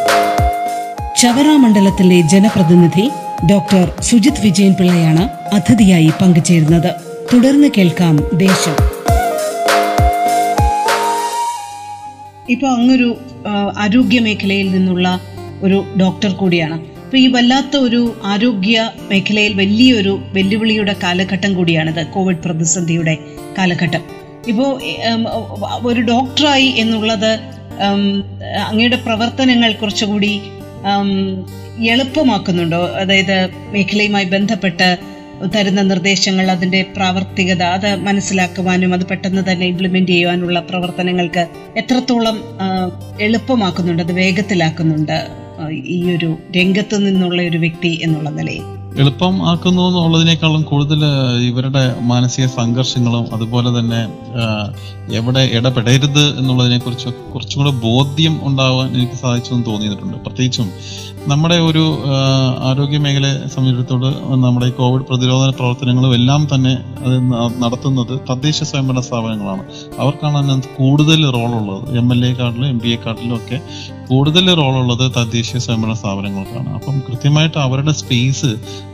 ചവറ 1.20 1.48
മണ്ഡലത്തിലെ 1.56 2.20
ജനപ്രതിനിധി 2.20 3.04
ഡോക്ടർ 3.50 3.92
സുജിത് 4.00 4.40
വിജയൻ 4.40 4.72
പിള്ളയാണ് 4.72 5.24
അതിഥിയായി 5.54 6.10
പങ്കുചേരുന്നത്. 6.20 6.90
തുടർന്ന് 7.32 7.68
കേൾക്കാം 7.78 8.16
ദേശം. 8.16 8.76
ഇപ്പോൾ 12.50 12.66
അങ്ങൊരു 12.66 13.08
ആരോഗ്യ 13.78 14.18
മേഖലയിൽ 14.18 14.70
നിന്നുള്ള 14.70 15.20
ഒരു 15.62 15.78
ഡോക്ടർ 16.00 16.30
കൂടിയാണ്. 16.32 16.76
അപ്പോൾ 17.04 17.16
ഈ 17.16 17.26
വല്ലാത്ത 17.32 17.76
ഒരു 17.76 18.16
ആരോഗ്യ 18.24 18.90
മേഖലയിൽ 19.10 19.54
വലിയൊരു 19.54 20.20
വെല്ലുവിളിയുടെ 20.32 20.94
കാലഘട്ടം 21.02 21.54
കൂടിയാണിത് 21.54 22.06
കോവിഡ് 22.06 22.44
പ്രതിസന്ധിയുടെ 22.44 23.16
കാലഘട്ടം. 23.58 24.04
ഇപ്പോ 24.48 24.66
ഒരു 25.82 26.00
ഡോക്ടറായി 26.00 26.66
എന്നുള്ളത് 26.76 27.32
അങ്ങയുടെ 28.68 28.96
പ്രവർത്തനങ്ങൾ 28.96 29.72
കുറച്ചുകൂടി 29.72 30.42
എളുപ്പമാക്കുന്നുണ്ടോ? 31.82 32.86
അതായത് 32.86 33.50
മേഖലയുമായി 33.72 34.24
ബന്ധപ്പെട്ട് 34.24 35.18
തരുന്ന 35.54 35.82
നിർദ്ദേശങ്ങൾ 35.82 36.50
അതിന്റെ 36.50 36.82
പ്രാവർത്തികത 36.96 37.62
അത് 37.62 37.96
മനസ്സിലാക്കുവാനും 37.96 38.94
അത് 38.94 39.06
പെട്ടെന്ന് 39.06 39.42
തന്നെ 39.50 39.66
ഇംപ്ലിമെന്റ് 39.66 40.08
ചെയ്യുവാനുള്ള 40.08 40.60
പ്രവർത്തനങ്ങൾക്ക് 40.60 41.46
എത്രത്തോളം 41.76 42.42
എളുപ്പമാക്കുന്നുണ്ട് 43.20 44.02
അത് 44.02 44.12
വേഗത്തിലാക്കുന്നുണ്ട് 44.12 45.26
ഈ 45.72 46.14
ഒരു 46.14 46.38
രംഗത്ത് 46.56 47.06
നിന്നുള്ള 47.06 47.42
ഒരു 47.42 47.58
വ്യക്തി 47.58 48.00
എന്നുള്ള 48.02 48.30
നിലയിൽ? 48.30 48.77
എളുപ്പം 48.96 49.46
ആക്കുന്നു 49.46 49.88
എന്നുള്ളതിനേക്കാളും 49.88 50.62
കൂടുതൽ 50.62 51.04
ഇവരുടെ 51.40 51.96
മാനസിക 52.00 52.46
സംഘർഷങ്ങളും 52.46 53.34
അതുപോലെ 53.34 53.78
തന്നെ 53.78 54.00
എവിടെ 55.12 55.40
ഇടപെടരുത് 55.40 56.38
എന്നുള്ളതിനെ 56.38 56.78
കുറിച്ച് 56.78 57.08
കുറച്ചും 57.34 57.64
കൂടെ 57.64 57.70
ബോധ്യം 57.70 58.40
ഉണ്ടാവാൻ 58.44 58.88
എനിക്ക് 58.94 59.12
സാധിച്ചു 59.12 59.54
എന്ന് 59.54 59.66
തോന്നിയിട്ടുണ്ട്. 59.66 60.16
പ്രത്യേകിച്ചും 60.16 60.72
നമ്മുടെ 61.30 61.54
ഒരു 61.54 61.82
ആരോഗ്യ 62.68 62.98
മേഖലയെ 62.98 63.48
സംബന്ധിച്ചിടത്തോട് 63.48 64.06
നമ്മുടെ 64.44 64.66
ഈ 64.66 64.70
കോവിഡ് 64.70 65.02
പ്രതിരോധ 65.02 65.50
പ്രവർത്തനങ്ങളും 65.50 66.14
എല്ലാം 66.14 66.48
തന്നെ 66.54 66.72
അത് 67.04 67.16
നടത്തുന്നത് 67.62 68.20
തദ്ദേശ 68.30 68.62
സ്വയംഭരണ 68.62 69.00
സ്ഥാപനങ്ങളാണ്. 69.00 69.64
അവർക്കാണ് 69.98 70.36
അതിനകത്ത് 70.38 70.70
കൂടുതൽ 70.78 71.30
റോളുള്ളത്. 71.30 71.98
എം 71.98 72.12
എൽ 72.12 72.26
എ 72.26 72.32
കാർഡിലും 72.34 72.68
എം 72.68 72.78
പി 72.78 72.88
എ 72.88 72.96
കാർഡിലും 72.96 73.36
ഒക്കെ 73.36 73.60
കൂടുതൽ 74.10 74.54
റോളുള്ളത് 74.54 75.04
തദ്ദേശ 75.16 75.56
സ്വയംഭരണ 75.56 75.92
സ്ഥാപനങ്ങൾക്കാണ്. 75.92 76.68
അപ്പം 76.74 77.02
കൃത്യമായിട്ട് 77.08 77.58
അവരുടെ 77.58 77.92
സ്പേസ് 77.92 78.50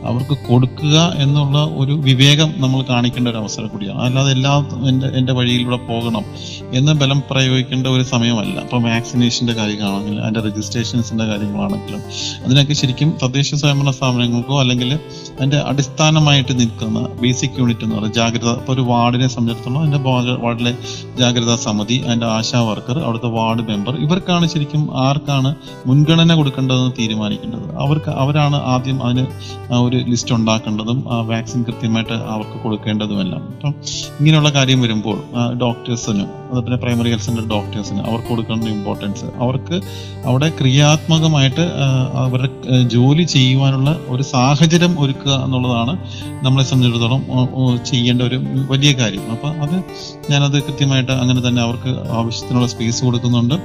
അവർക്ക് 0.09 0.37
കൊടുക്കുക 0.49 0.97
എന്നുള്ള 1.17 1.57
ഒരു 1.77 1.93
വിവേകം 2.07 2.53
നമ്മൾ 2.57 2.81
കാണിക്കേണ്ട 2.89 3.27
ഒരു 3.27 3.37
അവസരം 3.37 3.67
കൂടിയാണ്. 3.67 4.01
അല്ലാതെ 4.01 4.31
എല്ലാ 4.31 4.55
എന്റെ 4.89 5.07
എന്റെ 5.19 5.33
വഴിയിലൂടെ 5.33 5.79
പോകണം 5.91 6.25
എന്ന് 6.73 6.91
ബലം 6.91 7.21
പ്രയോഗിക്കേണ്ട 7.31 7.87
ഒരു 7.87 8.03
സമയമല്ല. 8.03 8.57
അപ്പം 8.59 8.83
വാക്സിനേഷന്റെ 8.83 9.53
കാര്യങ്ങളാണെങ്കിലും 9.53 10.23
അതിന്റെ 10.23 10.43
രജിസ്ട്രേഷൻസിന്റെ 10.49 11.25
കാര്യങ്ങളാണെങ്കിലും 11.25 12.03
അതിനൊക്കെ 12.43 12.75
ശരിക്കും 12.81 13.09
തദ്ദേശ 13.23 13.49
സ്വയംഭരണ 13.61 13.91
സ്ഥാപനങ്ങൾക്കോ 13.97 14.55
അല്ലെങ്കിൽ 14.63 14.91
അതിന്റെ 15.35 15.59
അടിസ്ഥാനമായിട്ട് 15.69 16.53
നിൽക്കുന്ന 16.61 16.99
ബേസിക് 17.21 17.57
യൂണിറ്റ് 17.59 17.83
എന്ന് 17.85 17.95
പറയുന്നത് 17.95 18.17
ജാഗ്രത. 18.19 18.51
ഇപ്പോൾ 18.61 18.73
ഒരു 18.75 18.83
വാർഡിനെ 18.91 19.27
സംബന്ധിച്ചിടത്തോളം 19.35 19.79
അതിന്റെ 19.83 20.01
വാർഡിലെ 20.43 20.73
ജാഗ്രതാ 21.21 21.55
സമിതി 21.65 21.97
അതിന്റെ 22.07 22.27
ആശാ 22.37 22.61
വർക്കർ 22.69 22.99
അവിടുത്തെ 23.05 23.31
വാർഡ് 23.37 23.63
മെമ്പർ 23.69 23.95
ഇവർക്കാണ് 24.05 24.45
ശരിക്കും 24.53 24.83
ആർക്കാണ് 25.07 25.51
മുൻഗണന 25.89 26.35
കൊടുക്കേണ്ടതെന്ന് 26.41 26.93
തീരുമാനിക്കേണ്ടത്. 26.99 27.67
അവർക്ക് 27.85 28.11
അവരാണ് 28.23 28.57
ആദ്യം 28.73 28.97
അതിന് 29.05 29.25
ഒരു 29.85 29.97
ലിസ്റ്റ് 30.11 30.33
ഉണ്ടാക്കേണ്ടതും 30.37 30.99
വാക്സിൻ 31.31 31.61
കൃത്യമായിട്ട് 31.69 32.15
അവർക്ക് 32.33 32.57
കൊടുക്കേണ്ടതുമെല്ലാം. 32.63 33.43
അപ്പം 33.53 33.73
ഇങ്ങനെയുള്ള 34.19 34.49
കാര്യം 34.57 34.79
വരുമ്പോൾ 34.85 35.17
ഡോക്ടേഴ്സിന് 35.63 36.25
അതുപോലെ 36.51 36.77
പ്രൈമറി 36.83 37.09
ഹെൽത്ത് 37.11 37.27
സെന്റർ 37.27 37.45
ഡോക്ടേഴ്സിന് 37.53 38.01
അവർക്ക് 38.09 38.27
കൊടുക്കേണ്ട 38.31 38.67
ഇമ്പോർട്ടൻസ് 38.75 39.27
അവർക്ക് 39.43 39.77
അവിടെ 40.29 40.47
ക്രിയാത്മകമായിട്ട് 40.59 41.65
അവരുടെ 42.17 42.49
ജോലി 42.93 43.23
ചെയ്യുവാനുള്ള 43.23 43.89
ഒരു 44.07 44.23
സാഹചര്യം 44.23 44.93
ഒരുക്കുക 45.01 45.31
എന്നുള്ളതാണ് 45.45 45.93
നമ്മളെ 46.45 46.65
സംബന്ധിച്ചിടത്തോളം 46.65 47.21
ചെയ്യേണ്ട 47.85 48.21
ഒരു 48.21 48.37
വലിയ 48.71 48.91
കാര്യം. 48.91 49.23
അപ്പം 49.31 49.53
അത് 49.61 49.75
ഞാനത് 50.31 50.57
കൃത്യമായിട്ട് 50.63 51.11
അങ്ങനെ 51.11 51.41
തന്നെ 51.47 51.61
അവർക്ക് 51.61 51.91
ആവശ്യത്തിനുള്ള 52.19 52.67
സ്പേസ് 52.67 52.99
കൊടുക്കുന്നുണ്ട്. 53.05 53.55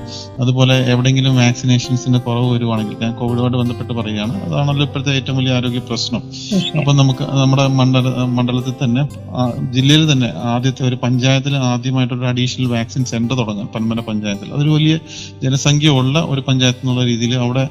അതുപോലെ 0.41 0.77
എവിടെയെങ്കിലും 0.93 1.37
വാക്സിനേഷൻസിന്റെ 1.37 2.19
കുറവ് 2.19 2.49
വരുവാണെങ്കിൽ 2.55 2.97
ഞാൻ 3.03 3.13
കോവിഡുമായിട്ട് 3.15 3.59
ബന്ധപ്പെട്ട് 3.59 3.93
പറയുകയാണ്. 3.93 4.35
അതാണല്ലോ 4.43 4.85
ഇപ്പോഴത്തെ 4.87 5.15
ഏറ്റവും 5.17 5.39
വലിയ 5.39 5.53
ആരോഗ്യ 5.53 5.83
പ്രശ്നം. 5.89 6.23
അപ്പം 6.79 6.95
നമുക്ക് 6.97 7.25
നമ്മുടെ 7.41 7.67
മണ്ഡല 7.81 8.09
മണ്ഡലത്തിൽ 8.37 8.75
തന്നെ 8.85 9.03
ജില്ലയിൽ 9.73 10.05
തന്നെ 10.13 10.29
ആദ്യത്തെ 10.53 10.83
ഒരു 10.89 10.97
പഞ്ചായത്തിൽ 11.03 11.55
ആദ്യമായിട്ടൊരു 11.71 12.27
അഡീഷണൽ 12.33 12.67
വാക്സിൻ 12.67 13.05
സെന്റർ 13.05 13.37
തുടങ്ങാം. 13.37 13.69
പന്മന 13.75 14.01
പഞ്ചായത്തിൽ. 14.01 14.49
അതൊരു 14.55 14.71
വലിയ 14.71 14.95
ജനസംഖ്യ 15.43 15.89
ഉള്ള 16.01 16.19
ഒരു 16.29 16.41
പഞ്ചായത്ത് 16.49 16.81
എന്നുള്ള 16.83 17.05
രീതിയിൽ 17.05 17.35
അവിടെ 17.35 17.65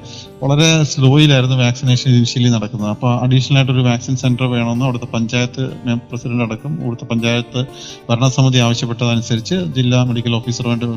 വളരെ 0.44 0.59
സ്ലോയിലായിരുന്നു 0.92 1.56
വാക്സിനേഷൻ 1.56 2.10
ഇനിഷ്യലി 2.16 2.50
നടക്കുന്നത്. 2.50 2.90
അപ്പോൾ 2.90 3.12
അഡീഷണൽ 3.24 3.58
ആയിട്ട് 3.58 3.72
ഒരു 3.72 3.84
വാക്സിൻ 3.90 4.16
സെന്റർ 4.16 4.46
വേണമെന്ന് 4.46 4.86
അവിടുത്തെ 4.86 5.08
പഞ്ചായത്ത് 5.16 5.64
പ്രസിഡന്റ് 6.10 6.44
അടക്കം 6.44 6.74
ഇവിടുത്തെ 6.84 7.06
പഞ്ചായത്ത് 7.06 7.66
ഭരണസമിതി 8.10 8.58
ആവശ്യപ്പെട്ടതനുസരിച്ച് 8.58 9.56
ജില്ലാ 9.78 10.04
മെഡിക്കൽ 10.04 10.36
ഓഫീസറുമായിട്ട് 10.36 10.88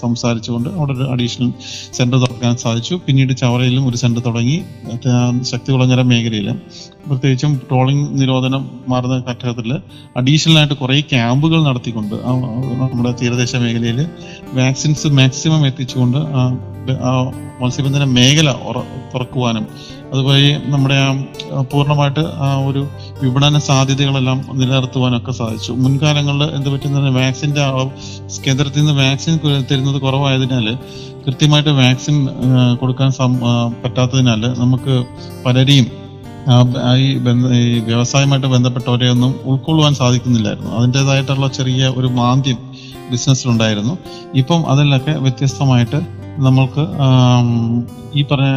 സംസാരിച്ചുകൊണ്ട് 0.00 0.68
അവിടെ 0.68 0.92
ഒരു 0.92 1.06
അഡീഷണൽ 1.12 1.52
സെന്റർ 1.92 2.18
തുറക്കാൻ 2.18 2.56
സാധിച്ചു. 2.56 3.00
പിന്നീട് 3.06 3.32
ചവറയിലും 3.36 3.88
ഒരു 3.88 3.96
സെന്റർ 3.96 4.22
തുടങ്ങി. 4.26 4.58
ശക്തി 4.92 5.10
ശക്തികുളങ്ങര 5.50 6.02
മേഖലയിൽ 6.02 6.48
പ്രത്യേകിച്ചും 7.08 7.52
ട്രോളിംഗ് 7.68 8.20
നിരോധനം 8.20 8.70
മാറുന്ന 8.88 9.16
ഘട്ടത്തിൽ 9.30 9.70
അഡീഷണൽ 10.16 10.58
ആയിട്ട് 10.58 10.74
കുറേ 10.74 11.00
ക്യാമ്പുകൾ 11.12 11.62
നടത്തിക്കൊണ്ട് 11.68 12.14
നമ്മുടെ 12.80 13.12
തീരദേശ 13.22 13.56
മേഖലയിൽ 13.56 14.00
വാക്സിൻസ് 14.54 15.08
മാക്സിമം 15.20 15.66
എത്തിച്ചുകൊണ്ട് 15.66 16.18
മത്സ്യബന്ധന 17.62 18.04
മേഖല 18.04 18.52
തുറക്കുവാനും 19.14 19.66
അതുവഴി 20.12 20.56
നമ്മുടെ 20.64 20.94
ആ 20.94 21.60
പൂർണമായിട്ട് 21.60 22.20
ആ 22.20 22.66
ഒരു 22.66 22.88
വിപണന 23.22 23.58
സാധ്യതകളെല്ലാം 23.58 24.44
നിലനിർത്തുവാനൊക്കെ 24.52 25.32
സാധിച്ചു. 25.32 25.72
മുൻകാലങ്ങളിൽ 25.72 26.54
എന്ത് 26.54 26.70
പറ്റുന്ന 26.70 27.08
വാക്സിന്റെ 27.08 27.60
കേന്ദ്രത്തിൽ 28.46 28.84
നിന്ന് 28.84 28.92
വാക്സിൻ 28.92 29.38
തരുന്നത് 29.70 30.00
കുറവായതിനാൽ 30.00 30.74
കൃത്യമായിട്ട് 31.26 31.70
വാക്സിൻ 31.70 32.28
കൊടുക്കാൻ 32.74 33.10
പറ്റാത്തതിനാൽ 33.84 34.60
നമുക്ക് 34.60 35.04
പലരെയും 35.46 35.86
ഈ 36.98 37.18
ബന്ധ- 37.18 37.52
ഈ 37.52 37.78
വ്യവസായമായിട്ട് 37.78 38.46
ബന്ധപ്പെട്ടവരെ 38.46 39.10
ഒന്നും 39.10 39.34
ഉൾക്കൊള്ളുവാൻ 39.44 39.94
സാധിക്കുന്നില്ലായിരുന്നു. 39.94 40.70
അതിന്റെതായിട്ടുള്ള 40.70 41.48
ചെറിയ 41.48 41.86
ഒരു 41.96 42.06
മാന്ദ്യം 42.06 42.56
ബിസിനസ്സിലുണ്ടായിരുന്നു. 43.10 43.98
ഇപ്പം 44.34 44.70
അതിലൊക്കെ 44.70 45.10
വ്യത്യസ്തമായിട്ട് 45.10 46.19
നമ്മൾക്ക് 46.46 46.84
ഈ 48.18 48.22
പറഞ്ഞ 48.30 48.50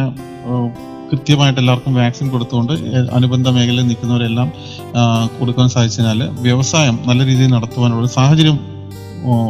കൃത്യമായിട്ട് 1.10 1.60
എല്ലാവർക്കും 1.60 1.94
വാക്സിൻ 1.94 2.26
കൊടുത്തുകൊണ്ട് 2.30 2.72
അനുബന്ധ 3.16 3.48
മേഖലയിൽ 3.48 3.86
നിൽക്കുന്നവരെല്ലാം 3.86 4.48
കൊടുക്കാൻ 5.38 5.68
സാധിച്ചതിനാൽ 5.68 6.22
വ്യവസായം 6.46 6.96
നല്ല 7.08 7.20
രീതിയിൽ 7.26 7.50
നടത്തുവാനുള്ള 7.50 8.08
സാഹചര്യം 8.18 8.58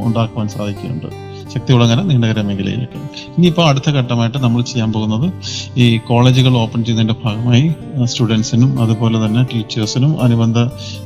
ഉണ്ടാക്കുവാൻ 0.05 0.49
സാധിക്കുന്നുണ്ട്. 0.49 1.09
ശക്തികുളങ്ങര 1.55 2.01
നീണ്ടകര 2.01 2.41
മേഖലയിലേക്ക്. 2.41 2.99
ഇനിയിപ്പോൾ 3.37 3.65
അടുത്ത 3.69 3.89
ഘട്ടമായിട്ട് 3.91 4.39
നമ്മൾ 4.39 4.61
ചെയ്യാൻ 4.63 4.93
പോകുന്നത് 4.93 5.27
ഈ 5.79 5.85
കോളേജുകൾ 6.09 6.55
ഓപ്പൺ 6.57 6.81
ചെയ്യുന്നതിന്റെ 6.85 7.17
ഭാഗമായി 7.25 7.67
സ്റ്റുഡൻസിനും 8.05 8.71
അതുപോലെ 8.83 9.27
തന്നെ 9.27 9.43
ടീച്ചേഴ്സിനും 9.53 10.13
അനുബന്ധ 10.23 10.59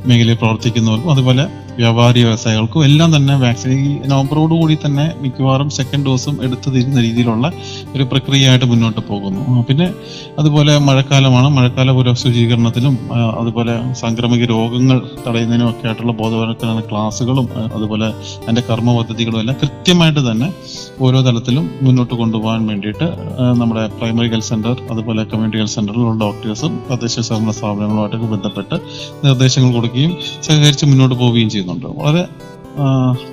മേഖലയിൽ 0.09 0.39
പ്രവർത്തിക്കുന്നവർക്കും 0.43 1.11
അതുപോലെ 1.11 1.45
വ്യാപാരി 1.79 2.23
വ്യവസായികൾക്കും 2.23 2.83
എല്ലാം 2.85 3.15
തന്നെ 3.15 3.35
വാക്സിൻ 3.35 3.71
ഈ 3.71 3.99
നവംബറോടു 4.07 4.53
കൂടി 4.53 4.77
തന്നെ 4.85 5.13
മിക്കവാറും 5.21 5.69
സെക്കൻഡ് 5.69 6.05
ഡോസും 6.05 6.43
എടുത്തു 6.43 6.69
തരുന്ന 6.69 7.01
രീതിയിലുള്ള 7.01 7.51
ഒരു 7.95 8.03
പ്രക്രിയയായിട്ട് 8.03 8.65
മുന്നോട്ട് 8.65 9.01
പോകുന്നു. 9.01 9.63
പിന്നെ 9.69 9.93
അതുപോലെ 10.39 10.77
മഴക്കാലമാണ്. 10.77 11.49
മഴക്കാല 11.49 11.91
പുര 11.91 12.13
ശുചീകരണത്തിനും 12.13 12.97
അതുപോലെ 13.13 13.93
സാംക്രമിക 13.93 14.45
രോഗങ്ങൾ 14.45 15.01
തടയുന്നതിനും 15.27 15.69
ഒക്കെ 15.69 15.87
ആയിട്ടുള്ള 15.87 16.11
ബോധവൽക്കരണ 16.11 16.79
ക്ലാസ്സുകളും 16.91 17.47
അതുപോലെ 17.75 18.05
അതിന്റെ 18.43 18.61
കർമ്മ 18.69 18.97
പദ്ധതികളും 18.97 19.39
എല്ലാം 19.39 19.57
കൃത്യമായിട്ട് 19.61 20.31
തന്നെ 20.31 20.53
ഓരോ 21.01 21.21
തലത്തിലും 21.21 21.69
മുന്നോട്ട് 21.81 22.13
കൊണ്ടുപോകാൻ 22.13 22.67
വേണ്ടിയിട്ട് 22.67 23.07
നമ്മുടെ 23.53 23.89
പ്രൈമറി 23.99 24.27
ഹെൽത്ത് 24.27 24.47
സെന്റർ 24.47 24.75
അതുപോലെ 24.91 25.23
കമ്മ്യൂണിറ്റി 25.23 25.57
ഹെൽത്ത് 25.57 25.75
സെന്ററിലുള്ള 25.75 26.17
ഡോക്ടേഴ്സും 26.25 26.79
തദ്ദേശ 26.91 27.19
സ്ഥാപനങ്ങളുമായിട്ടൊക്കെ 27.19 28.25
ബന്ധപ്പെട്ട് 28.25 28.75
നിർദ്ദേശങ്ങൾ 29.23 29.71
കൊടുക്കുകയും 29.73 30.17
സഹകരിച്ച് 30.41 30.85
മുന്നോട്ട് 30.85 31.15
പോവുകയും 31.15 31.49
ചെയ്യുന്നുണ്ട് 31.69 32.01
വളരെ 32.01 32.23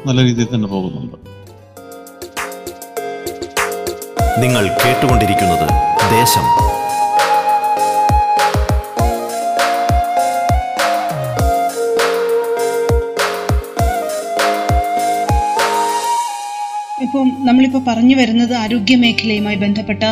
നല്ല 0.06 0.20
രീതിയിൽ 0.28 0.48
തന്നെ 0.54 0.68
പോകുന്നുണ്ട്. 0.68 1.16
നിങ്ങൾ 4.42 4.64
കേട്ടുകൊണ്ടിരിക്കുന്നത് 4.82 5.68
ദേശം. 6.16 6.46
ഇപ്പം 17.04 17.28
നമ്മളിപ്പോൾ 17.46 17.82
പറഞ്ഞു 17.88 18.14
വരുന്നത് 18.16 18.52
ആരോഗ്യ 18.54 18.96
മേഖലയുമായി 18.96 19.56
ബന്ധപ്പെട്ട 19.56 20.04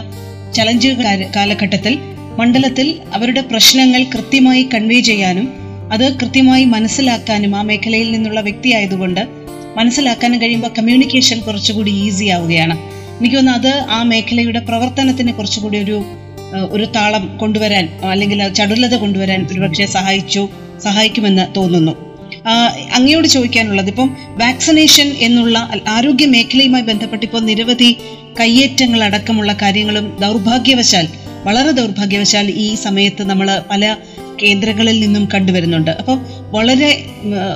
ചലഞ്ച് 0.56 0.88
കാലഘട്ടത്തിൽ 1.36 1.94
മണ്ഡലത്തിൽ 2.38 2.86
അവരുടെ 3.14 3.42
പ്രശ്നങ്ങൾ 3.50 4.02
കൃത്യമായി 4.14 4.62
കൺവേ 4.74 5.00
ചെയ്യാനും 5.00 5.46
അത് 5.92 6.12
കൃത്യമായി 6.12 6.64
മനസ്സിലാക്കാനും 6.64 7.56
ആ 7.56 7.62
മേഖലയിൽ 7.62 8.10
നിന്നുള്ള 8.10 8.40
വ്യക്തിയായതുകൊണ്ട് 8.40 9.28
മനസ്സിലാക്കാനും 9.76 10.42
കഴിയുമ്പോൾ 10.42 10.68
കമ്മ്യൂണിക്കേഷൻ 10.78 11.40
കുറച്ചുകൂടി 11.40 11.90
ഈസി 11.90 12.24
ആവുകയാണ്. 12.24 12.74
എനിക്ക് 13.20 13.36
തോന്നുന്നു 13.36 13.58
അത് 13.58 13.90
ആ 13.90 14.02
മേഖലയുടെ 14.02 14.60
പ്രവർത്തനത്തിന് 14.60 15.32
കുറച്ചുകൂടി 15.32 15.78
ഒരു 15.78 16.04
ഒരു 16.70 16.86
താളം 16.86 17.38
കൊണ്ടുവരാൻ 17.38 17.88
അല്ലെങ്കിൽ 18.02 18.48
ചടുലത 18.48 18.94
കൊണ്ടുവരാൻ 18.94 19.46
ഒരുപക്ഷെ 19.50 19.86
സഹായിച്ചു 19.86 20.48
സഹായിക്കുമെന്ന് 20.82 21.56
തോന്നുന്നു. 21.56 21.92
അങ്ങയോട് 22.94 23.28
ചോദിക്കാനുള്ളത് 23.28 23.88
ഇപ്പം 23.88 24.16
വാക്സിനേഷൻ 24.38 25.12
എന്നുള്ള 25.18 25.58
ആരോഗ്യ 25.88 26.26
മേഖലയുമായി 26.26 26.82
ബന്ധപ്പെട്ട് 26.82 27.26
ഇപ്പോൾ 27.26 27.40
നിരവധി 27.40 27.96
കയ്യേറ്റങ്ങൾ 28.40 29.04
അടക്കമുള്ള 29.04 29.52
കാര്യങ്ങളും 29.62 30.16
ദൗർഭാഗ്യവശാൽ 30.20 31.08
വളരെ 31.44 31.70
ദൗർഭാഗ്യവശാൽ 31.70 32.50
ഈ 32.50 32.74
സമയത്ത് 32.74 33.22
നമ്മൾ 33.30 33.62
പല 33.70 33.96
കേന്ദ്രങ്ങളിൽ 34.42 35.00
നിന്നും 35.04 35.28
കണ്ടുവരുന്നുണ്ട്. 35.34 35.90
അപ്പോൾ 35.90 36.16
വളരെ 36.56 36.90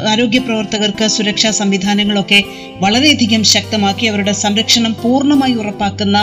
ആരോഗ്യ 0.08 0.38
പ്രവർത്തകർക്ക് 0.38 1.06
സുരക്ഷാ 1.06 1.50
സംവിധാനങ്ങളൊക്കെ 1.50 2.42
വളരെയധികം 2.80 3.44
ശക്തമാക്കി 3.44 4.06
അവരുടെ 4.06 4.32
സംരക്ഷണം 4.32 4.94
പൂർണമായി 5.02 5.54
ഉറപ്പാക്കുന്ന 5.54 6.18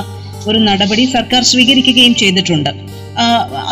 ഒരു 0.48 0.58
നടപടി 0.58 1.06
സർക്കാർ 1.06 1.44
സ്വീകരിക്കുകയും 1.44 2.16
ചെയ്തിട്ടുണ്ട്. 2.16 2.70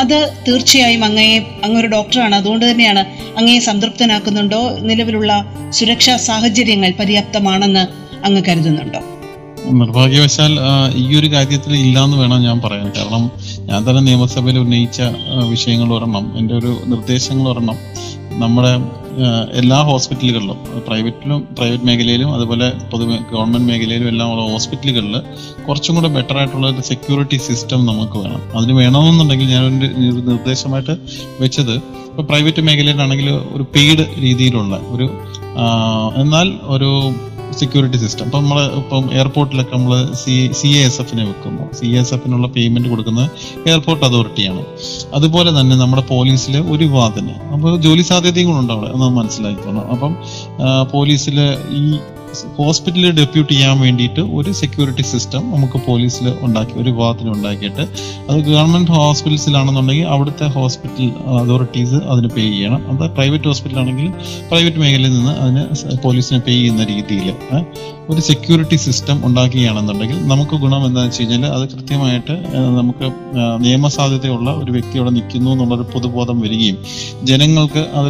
അത് 0.01 0.17
തീർച്ചയായും 0.47 1.05
അങ്ങയെ 1.05 1.37
ഒരു 1.79 1.87
ഡോക്ടറാണ്. 1.87 2.35
അതുകൊണ്ട് 2.35 2.71
തന്നെയാണ് 2.71 3.03
അങ്ങയെ 3.37 3.59
സംതൃപ്തനാക്കുന്നുണ്ടോ? 3.59 4.61
നിലവിലുള്ള 4.79 5.33
സുരക്ഷാ 5.71 6.15
സാഹചര്യങ്ങൾ 6.17 6.93
പര്യാപ്തമാണെന്ന് 6.99 7.83
അങ്ങ് 8.25 8.43
കരുതുന്നുണ്ടോ? 8.47 9.01
നിർഭാഗ്യവശാൽ 9.79 10.53
ഈ 10.95 11.19
ഒരു 11.19 11.27
കാര്യത്തിൽ 11.33 11.73
ഇല്ലാന്ന് 11.73 12.17
വേണം 12.17 12.39
ഞാൻ 12.43 12.57
പറയാൻ. 12.61 12.87
കാരണം 12.97 13.31
ഞാൻ 13.69 13.89
തന്നെ 13.89 14.01
നിയമസഭയിൽ 14.01 14.57
ഉന്നയിച്ച 14.57 15.01
വിഷയങ്ങൾ 15.49 15.93
ഒരെണ്ണം 15.93 16.37
എന്റെ 16.37 16.53
ഒരു 16.55 16.77
നിർദ്ദേശങ്ങൾ 16.85 17.49
ഒരെണ്ണം 17.49 17.77
നമ്മുടെ 18.39 18.71
എല്ലാ 19.53 19.81
ഹോസ്പിറ്റലുകളിലും 19.81 20.57
പ്രൈവറ്റിലും 20.87 21.47
പ്രൈവറ്റ് 21.57 21.83
മേഖലയിലും 21.83 22.33
അതുപോലെ 22.33 22.71
പൊതു 22.91 23.03
ഗവൺമെന്റ് 23.03 23.67
മേഖലയിലും 23.67 24.07
എല്ലാം 24.07 24.31
ഉള്ള 24.31 24.41
ഹോസ്പിറ്റലുകളിൽ 24.41 25.15
കുറച്ചും 25.67 25.95
കൂടെ 25.95 26.07
ബെറ്റർ 26.07 26.37
ആയിട്ടുള്ള 26.37 26.67
ഒരു 26.67 26.81
സെക്യൂരിറ്റി 26.81 27.37
സിസ്റ്റം 27.37 27.85
നമുക്ക് 27.85 28.17
വേണം. 28.17 28.41
അതിന് 28.57 28.73
വേണമെന്നുണ്ടെങ്കിൽ 28.73 29.47
ഞാൻ 29.47 29.65
ഒരു 29.65 30.21
നിർദ്ദേശമായിട്ട് 30.21 30.95
വെച്ചത് 31.39 31.75
ഇപ്പോൾ 32.09 32.23
പ്രൈവറ്റ് 32.23 32.61
മേഖലയിലാണെങ്കിൽ 32.61 33.29
ഒരു 33.29 33.63
പെയ്ഡ് 33.75 34.05
രീതിയിലുള്ള 34.19 34.75
ഒരു 34.91 35.09
എന്നാൽ 36.15 36.59
ഒരു 36.63 36.89
സെക്യൂരിറ്റി 37.51 37.97
സിസ്റ്റം 37.97 38.25
ഇപ്പം 38.25 38.43
നമ്മൾ 38.43 38.59
ഇപ്പം 38.81 39.03
എയർപോർട്ടിലൊക്കെ 39.13 39.73
നമ്മൾ 39.75 40.13
സി 40.13 40.35
സി 40.59 40.67
എസ് 40.67 41.01
എഫിനെ 41.01 41.23
വെക്കുന്നു. 41.23 41.63
സി 41.79 41.87
എസ് 41.87 42.13
എഫിനുള്ള 42.13 42.47
പേയ്മെന്റ് 42.47 42.89
കൊടുക്കുന്നത് 42.89 43.29
എയർപോർട്ട് 43.69 44.05
അതോറിറ്റിയാണ് 44.05 44.63
അതുപോലെ 45.13 45.49
തന്നെ 45.59 45.75
നമ്മുടെ 45.75 46.03
പോലീസിലെ 46.13 46.59
ഒരു 46.59 46.83
വിഭാഗത്തിന് 46.85 47.35
അപ്പോൾ 47.53 47.77
ജോലി 47.77 48.01
സാധ്യതയും 48.01 48.47
കൂടെ 48.47 48.59
ഉണ്ട് 48.59 48.73
അവിടെ. 48.73 48.89
എന്ന് 48.95 49.09
മനസ്സിലാക്കണം 49.19 49.85
അപ്പം 49.95 50.13
പോലീസിൽ 50.91 51.39
ഈ 51.81 51.83
ഹോസ്പിറ്റലിൽ 52.57 53.11
ഡെപ്യൂട്ട് 53.11 53.51
ചെയ്യാൻ 53.53 53.79
വേണ്ടിയിട്ട് 53.79 54.21
ഒരു 54.33 54.51
സെക്യൂരിറ്റി 54.53 55.03
സിസ്റ്റം 55.03 55.43
നമുക്ക് 55.51 55.77
പോലീസിൽ 55.85 56.27
ഉണ്ടാക്കി 56.41 56.73
ഒരു 56.73 56.89
വിഭാഗത്തിൽ 56.89 57.27
ഉണ്ടാക്കിയിട്ട് 57.29 57.83
അത് 58.29 58.37
ഗവൺമെന്റ് 58.47 58.91
ഹോസ്പിറ്റൽസിലാണെന്നുണ്ടെങ്കിൽ 58.91 60.07
അവിടുത്തെ 60.07 60.47
ഹോസ്പിറ്റൽ 60.57 61.07
അതോറിറ്റീസ് 61.39 61.99
അതിന് 62.11 62.29
പേ 62.35 62.43
ചെയ്യണം. 62.49 62.81
അത് 62.91 63.09
പ്രൈവറ്റ് 63.11 63.47
ഹോസ്പിറ്റലാണെങ്കിൽ 63.47 64.07
പ്രൈവറ്റ് 64.49 64.77
മേഖലയിൽ 64.77 65.13
നിന്ന് 65.13 65.33
അതിന് 65.39 65.63
പോലീസിന് 65.97 66.39
പേ 66.39 66.53
ചെയ്യുന്ന 66.53 66.83
രീതിയിൽ 66.85 67.27
ഒരു 68.11 68.21
സെക്യൂരിറ്റി 68.21 68.75
സിസ്റ്റം 68.75 69.25
ഉണ്ടാക്കുകയാണെന്നുണ്ടെങ്കിൽ 69.27 70.17
നമുക്ക് 70.27 70.55
ഗുണം 70.55 70.81
എന്താണെന്ന് 70.87 71.11
വെച്ച് 71.11 71.23
കഴിഞ്ഞാൽ 71.23 71.51
അത് 71.57 71.65
കൃത്യമായിട്ട് 71.73 72.33
നമുക്ക് 72.77 73.05
നിയമസാധ്യതയുള്ള 73.65 74.49
ഒരു 74.51 74.71
വ്യക്തി 74.71 74.97
അവിടെ 74.97 75.09
നിൽക്കുന്നു 75.09 75.49
എന്നുള്ളൊരു 75.51 75.85
പൊതുബോധം 75.93 76.41
വരികയും 76.41 76.77
ജനങ്ങൾക്ക് 77.23 77.83
അത് 77.99 78.09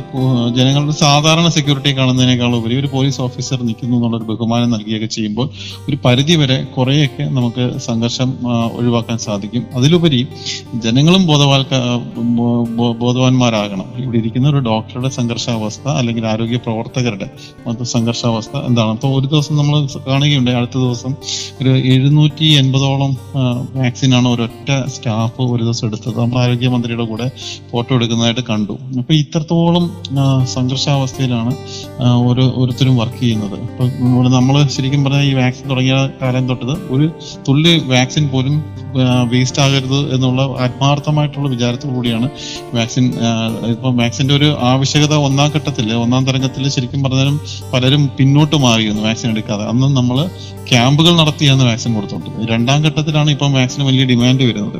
ജനങ്ങളുടെ 0.58 0.92
സാധാരണ 0.92 1.48
സെക്യൂരിറ്റി 1.48 1.98
കാണുന്നതിനേക്കാൾ 1.98 2.56
ഉപരി 2.56 2.76
ഒരു 2.76 2.88
പോലീസ് 2.88 3.22
ഓഫീസർ 3.22 3.60
നിൽക്കുന്നു 3.64 3.96
എന്നുള്ളൊരു 3.98 4.28
ബഹുമാനം 4.32 4.72
നൽകുകയൊക്കെ 4.72 5.06
ചെയ്യുമ്പോൾ 5.06 5.48
ഒരു 5.90 5.98
പരിധിവരെ 6.06 6.58
കുറേയൊക്കെ 6.76 7.24
നമുക്ക് 7.24 7.80
സംഘർഷം 7.80 8.32
ഒഴിവാക്കാൻ 8.78 9.18
സാധിക്കും. 9.18 9.64
അതിലുപരി 9.76 10.28
ജനങ്ങളും 10.86 11.28
ബോധവാൽക്ക 11.28 11.74
ബോധവാന്മാരാകണം. 13.04 13.88
ഇവിടെ 14.04 14.18
ഇരിക്കുന്ന 14.18 14.50
ഒരു 14.50 14.62
ഡോക്ടറുടെ 14.70 15.10
സംഘർഷാവസ്ഥ 15.10 15.88
അല്ലെങ്കിൽ 16.00 16.26
ആരോഗ്യ 16.34 16.58
പ്രവർത്തകരുടെ 16.58 17.30
സംഘർഷാവസ്ഥ 17.94 18.56
എന്താണ് 18.70 18.92
അപ്പോൾ 18.96 19.12
ഒരു 19.20 19.28
ദിവസം 19.28 19.56
നമ്മൾ 19.58 19.80
കാണുകയുണ്ട് 20.08 20.52
അടുത്ത 20.52 20.76
ദിവസം 20.86 21.12
ഒരു 21.62 21.72
എഴുന്നൂറ്റി 21.94 22.48
എൺപതോളം 22.62 23.12
വാക്സിനാണ് 23.78 24.28
ഒരൊറ്റ 24.34 24.70
സ്റ്റാഫ് 24.96 25.42
ഒരു 25.54 25.62
ദിവസം 25.64 25.88
എടുത്തത്. 25.88 26.18
നമ്മൾ 26.20 26.40
ആരോഗ്യമന്ത്രിയുടെ 26.44 27.06
കൂടെ 27.12 27.28
ഫോട്ടോ 27.72 27.92
എടുക്കുന്നതായിട്ട് 27.98 28.44
കണ്ടു. 28.52 28.78
അപ്പൊ 29.02 29.14
ഇത്രത്തോളം 29.14 29.86
സംഘർഷാവസ്ഥയിലാണ് 30.56 31.54
ഓരോ 32.28 32.46
ഓരോരുത്തരും 32.60 32.96
വർക്ക് 33.02 33.20
ചെയ്യുന്നത്. 33.20 33.58
ഇപ്പൊ 33.70 33.84
നമ്മൾ 34.38 34.56
ശരിക്കും 34.78 35.04
പറഞ്ഞാൽ 35.04 35.26
ഈ 35.30 35.34
വാക്സിൻ 35.42 35.68
തുടങ്ങിയ 35.74 35.98
കാലം 36.22 36.48
തൊട്ടത് 36.52 36.76
ഒരു 36.96 37.08
തുള്ളി 37.48 37.74
വാക്സിൻ 37.94 38.26
പോലും 38.34 38.56
വേസ്റ്റ് 39.34 39.62
ആകരുത് 39.62 40.00
എന്നുള്ള 40.16 40.42
ആത്മാർത്ഥമായിട്ടുള്ള 40.66 41.50
വിചാരത്തോടുകൂടിയാണ് 41.50 42.30
വാക്സിൻ 42.78 43.06
ഇപ്പം 43.74 43.98
വാക്സിന്റെ 43.98 44.34
ഒരു 44.40 44.50
ആവശ്യകത 44.72 45.14
ഒന്നാം 45.28 45.52
ഘട്ടത്തിൽ 45.56 45.94
ഒന്നാം 46.04 46.26
തരംഗത്തിൽ 46.28 46.70
ശരിക്കും 46.76 47.04
പറഞ്ഞാലും 47.04 47.38
പലരും 47.74 48.04
പിന്നോട്ട് 48.18 48.56
മാറിയിരുന്നു 48.56 49.04
വാക്സിൻ 49.08 49.30
എടുക്കാതെ. 49.32 49.66
അന്ന് 49.74 49.90
നമ്മൾ 50.00 50.18
ക്യാമ്പുകൾ 50.72 51.14
നടത്തിയാണ് 51.22 51.64
വാക്സിൻ 51.70 51.94
കൊടുത്തോണ്ട് 51.96 52.30
രണ്ടാം 52.52 52.80
ഘട്ടത്തിലാണ് 52.88 53.30
ഇപ്പം 53.36 53.54
വാക്സിന് 53.54 53.86
വലിയ 53.90 54.04
ഡിമാൻഡ് 54.12 54.44
വരുന്നത്. 54.50 54.80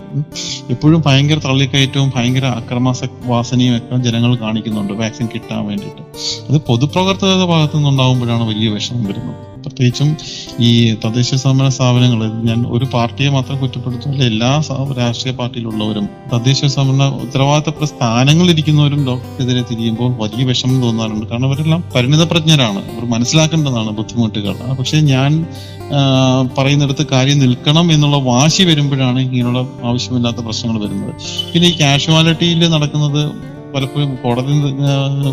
എപ്പോഴും 0.74 1.04
ഭയങ്കര 1.08 1.40
തള്ളിക്കയറ്റവും 1.48 2.12
ഭയങ്കര 2.16 2.46
അക്രമാസ 2.60 3.10
വാസനയും 3.32 3.76
ഒക്കെ 3.78 4.02
ജനങ്ങൾ 4.08 4.34
കാണിക്കുന്നുണ്ട് 4.36 4.94
വാക്സിൻ 4.94 5.28
കിട്ടാൻ 5.34 5.64
വേണ്ടിയിട്ട്. 5.70 6.04
അത് 6.50 6.58
പൊതുപ്രവർത്തകരുടെ 6.70 7.48
ഭാഗത്തു 7.54 7.78
നിന്നുണ്ടാകുമ്പോഴാണ് 7.78 8.46
വലിയ 8.52 8.70
വിഷമം 8.70 9.04
വരുന്നത്. 9.04 9.53
പ്രത്യേകിച്ചും 9.66 10.10
ഈ 10.68 10.70
തദ്ദേശ 11.04 11.30
സ്വയംഭരണ 11.42 11.70
സ്ഥാപനങ്ങൾ 11.78 12.22
ഞാൻ 12.50 12.60
ഒരു 12.76 12.86
പാർട്ടിയെ 12.94 13.30
മാത്രം 13.30 13.58
കുറ്റപ്പെടുത്തുന്നില്ല 13.62 14.26
എല്ലാ 14.34 14.52
രാഷ്ട്രീയ 15.02 15.34
പാർട്ടിയിലുള്ളവരും 15.42 16.06
തദ്ദേശ 16.34 16.60
സ്വയംഭരണ 16.74 17.06
ഉത്തരവാദിത്തപ്പെട്ട 17.26 17.90
സ്ഥാനങ്ങളിരിക്കുന്നവരും 17.94 19.02
ഡോക്ടർക്കെതിരെ 19.10 19.64
തിരിയുമ്പോൾ 19.72 20.12
വലിയ 20.24 20.46
വിഷമം 20.52 20.78
തോന്നാറുണ്ട്. 20.84 21.26
കാരണം 21.32 21.48
അവരെല്ലാം 21.50 21.84
പരിണിതപ്രജ്ഞരാണ് 21.96 22.82
അവർ 22.94 23.06
മനസ്സിലാക്കേണ്ടതാണ് 23.16 23.94
ബുദ്ധിമുട്ടുകൾ. 24.00 24.56
പക്ഷേ 24.80 25.00
ഞാൻ 25.14 25.32
പറയുന്നിടത്ത് 26.58 27.04
കാര്യം 27.12 27.40
നിൽക്കണം 27.40 27.88
എന്നുള്ള 27.94 28.18
വാശി 28.30 28.64
വരുമ്പോഴാണ് 28.64 29.20
ഇങ്ങനെയുള്ള 29.20 29.60
ആവശ്യമില്ലാത്ത 29.90 30.40
പ്രശ്നങ്ങൾ 30.46 30.78
വരുന്നത്. 30.84 31.14
പിന്നെ 31.54 31.68
ഈ 31.74 31.76
കാഷ്വാലിറ്റിയിൽ 31.82 32.62
നടക്കുന്നത് 32.76 33.24
പലപ്പോഴും 33.76 34.10
കോടതി 34.24 34.54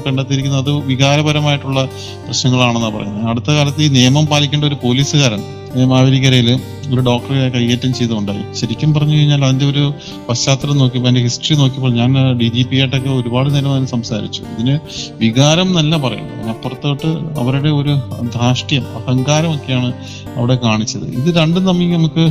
കണ്ടെത്തിയിരിക്കുന്ന 0.07 0.59
അത് 0.65 0.73
വികാരപരമായിട്ടുള്ള 0.91 1.81
പ്രശ്നങ്ങളാണെന്നാണ് 2.27 2.95
പറയുന്നത്. 2.97 3.27
അടുത്ത 3.33 3.51
കാലത്ത് 3.59 3.83
ഈ 3.87 3.89
നിയമം 3.99 4.27
പാലിക്കേണ്ട 4.27 4.65
ഒരു 4.65 4.79
പോലീസുകാരൻ 4.85 5.43
മാവേലിക്കരയിൽ 5.91 6.49
ഒരു 6.95 7.01
ഡോക്ടറെ 7.09 7.49
കൈയേറ്റം 7.57 7.91
ചെയ്തുണ്ടായി 7.95 8.45
ശരിക്കും 8.61 8.91
പറഞ്ഞു 8.95 9.15
കഴിഞ്ഞാൽ 9.17 9.43
അതിന്റെ 9.45 9.67
ഒരു 9.73 9.85
പശ്ചാത്തലം 10.29 10.79
നോക്കിയപ്പോൾ 10.79 11.09
അതിന്റെ 11.09 11.23
ഹിസ്റ്ററി 11.27 11.57
നോക്കിയപ്പോൾ 11.61 11.93
ഞാൻ 11.99 12.11
ഡി 12.39 12.49
ജി 12.55 12.63
പി 12.71 12.77
ആയിട്ടൊക്കെ 12.77 13.11
ഒരുപാട് 13.11 13.49
നേരം 13.55 13.73
അതിന് 13.75 13.91
സംസാരിച്ചു. 13.95 14.41
ഇതിന് 14.55 14.75
വികാരം 15.21 15.69
എന്നല്ല 15.69 15.97
പറയുന്നത്. 16.05 16.39
അതിനപ്പുറത്തോട്ട് 16.39 17.11
അവരുടെ 17.41 17.71
ഒരു 17.81 17.95
ധാർഷ്ട്യം 18.39 18.87
അഹങ്കാരമൊക്കെയാണ് 19.01 19.91
അവിടെ 20.37 20.57
കാണിച്ചത്. 20.65 21.07
ഇത് 21.19 21.31
രണ്ടും 21.41 21.67
തമ്മിൽ 21.67 21.93
നമുക്ക് 21.99 22.27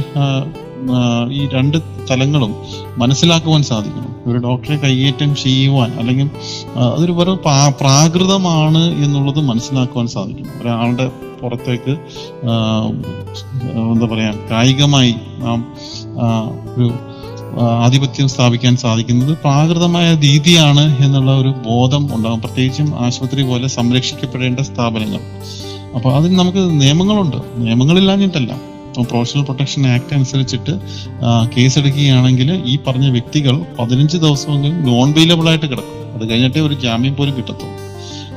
ഈ 1.32 1.48
രണ്ട് 1.54 1.78
തലങ്ങളും 2.12 2.56
മനസ്സിലാക്കുവാൻ 2.98 3.64
സാധിക്കണം. 3.64 4.32
ഒരു 4.32 4.38
ഡോക്ടറെ 4.38 4.76
കൈയേറ്റം 4.76 5.36
ചെയ്യുവാൻ 5.36 5.92
അല്ലെങ്കിൽ 6.00 6.30
അതൊരു 6.76 7.12
വെറും 7.12 7.38
പ്രാ- 7.38 7.74
പ്രാകൃതമാണ് 7.82 9.04
എന്നുള്ളത് 9.04 9.40
മനസ്സിലാക്കുവാൻ 9.40 10.08
സാധിക്കണം. 10.08 10.62
ഒരാളുടെ 10.62 11.12
പുറത്തേക്ക് 11.42 11.98
എന്താ 13.72 14.06
പറയാ 14.06 14.34
കായികമായി 14.52 15.16
നാം 15.38 15.74
ഒരു 16.78 16.92
ആധിപത്യം 17.62 18.28
സ്ഥാപിക്കാൻ 18.28 18.78
സാധിക്കുന്നത് 18.78 19.38
പ്രാകൃതമായ 19.38 20.16
രീതിയാണ് 20.16 21.04
എന്നുള്ള 21.04 21.32
ഒരു 21.32 21.50
ബോധം 21.50 22.16
ഉണ്ടാകും 22.16 22.42
പ്രത്യേകിച്ചും 22.42 22.94
ആശുപത്രി 23.00 23.44
പോലെ 23.44 23.68
സംരക്ഷിക്കപ്പെടേണ്ട 23.68 24.60
സ്ഥാപനങ്ങൾ. 24.60 25.20
അപ്പൊ 25.96 26.12
അതിന് 26.12 26.40
നമുക്ക് 26.40 26.82
നിയമങ്ങളുണ്ട്. 26.82 27.38
നിയമങ്ങളില്ലാഞ്ഞിട്ടല്ല. 27.58 28.69
പ്രൊഫഷണൽ 28.96 29.44
പ്രൊട്ടക്ഷൻ 29.44 29.88
ആക്ട് 29.88 30.14
അനുസരിച്ചിട്ട് 30.14 30.74
കേസെടുക്കുകയാണെങ്കിൽ 31.56 32.50
ഈ 32.66 32.78
പറഞ്ഞ 32.88 33.08
വ്യക്തികൾ 33.12 33.56
പതിനഞ്ച് 33.80 34.18
ദിവസമെങ്കിലും 34.18 34.84
നോൺ 34.90 35.12
വെയിലബിൾ 35.12 35.50
ആയിട്ട് 35.50 35.66
കിടക്കും. 35.66 35.98
അത് 36.16 36.30
കഴിഞ്ഞിട്ടേ 36.30 36.60
ഒരു 36.60 36.74
ജാമ്യം 36.84 37.16
പോലും 37.16 37.38
കിട്ടത്തുള്ളൂ. 37.38 37.76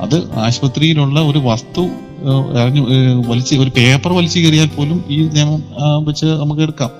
അത് 0.01 0.17
ആശുപത്രിയിലുള്ള 0.45 1.19
ഒരു 1.19 1.39
വസ്തു 1.49 1.83
വലിച്ചു 2.49 2.81
വലിച്ച് 3.29 3.55
ഒരു 3.55 3.69
പേപ്പർ 3.69 4.13
വലിച്ചു 4.13 4.39
കയറിയാൽ 4.39 4.67
പോലും 4.67 5.05
ഈ 5.09 5.17
നിയമം 5.33 5.63
വെച്ച് 6.05 6.25
നമുക്ക് 6.25 6.61
എടുക്കാം. 6.61 6.91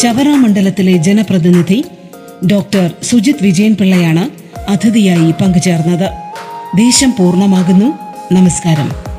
ചവറ 0.00 0.28
മണ്ഡലത്തിലെ 0.28 0.94
ജനപ്രതിനിധി 1.08 1.84
ഡോക്ടർ 2.52 2.90
സുജിത് 3.02 3.42
വിജയൻ 3.42 3.74
പിള്ളയാണ് 3.80 4.24
അതിഥിയായി 4.70 5.30
പങ്കുചേർന്നത്. 5.40 6.08
ദേശം 6.76 7.10
പൂർണമാകുന്നു. 7.18 7.88
നമസ്കാരം. 8.32 9.13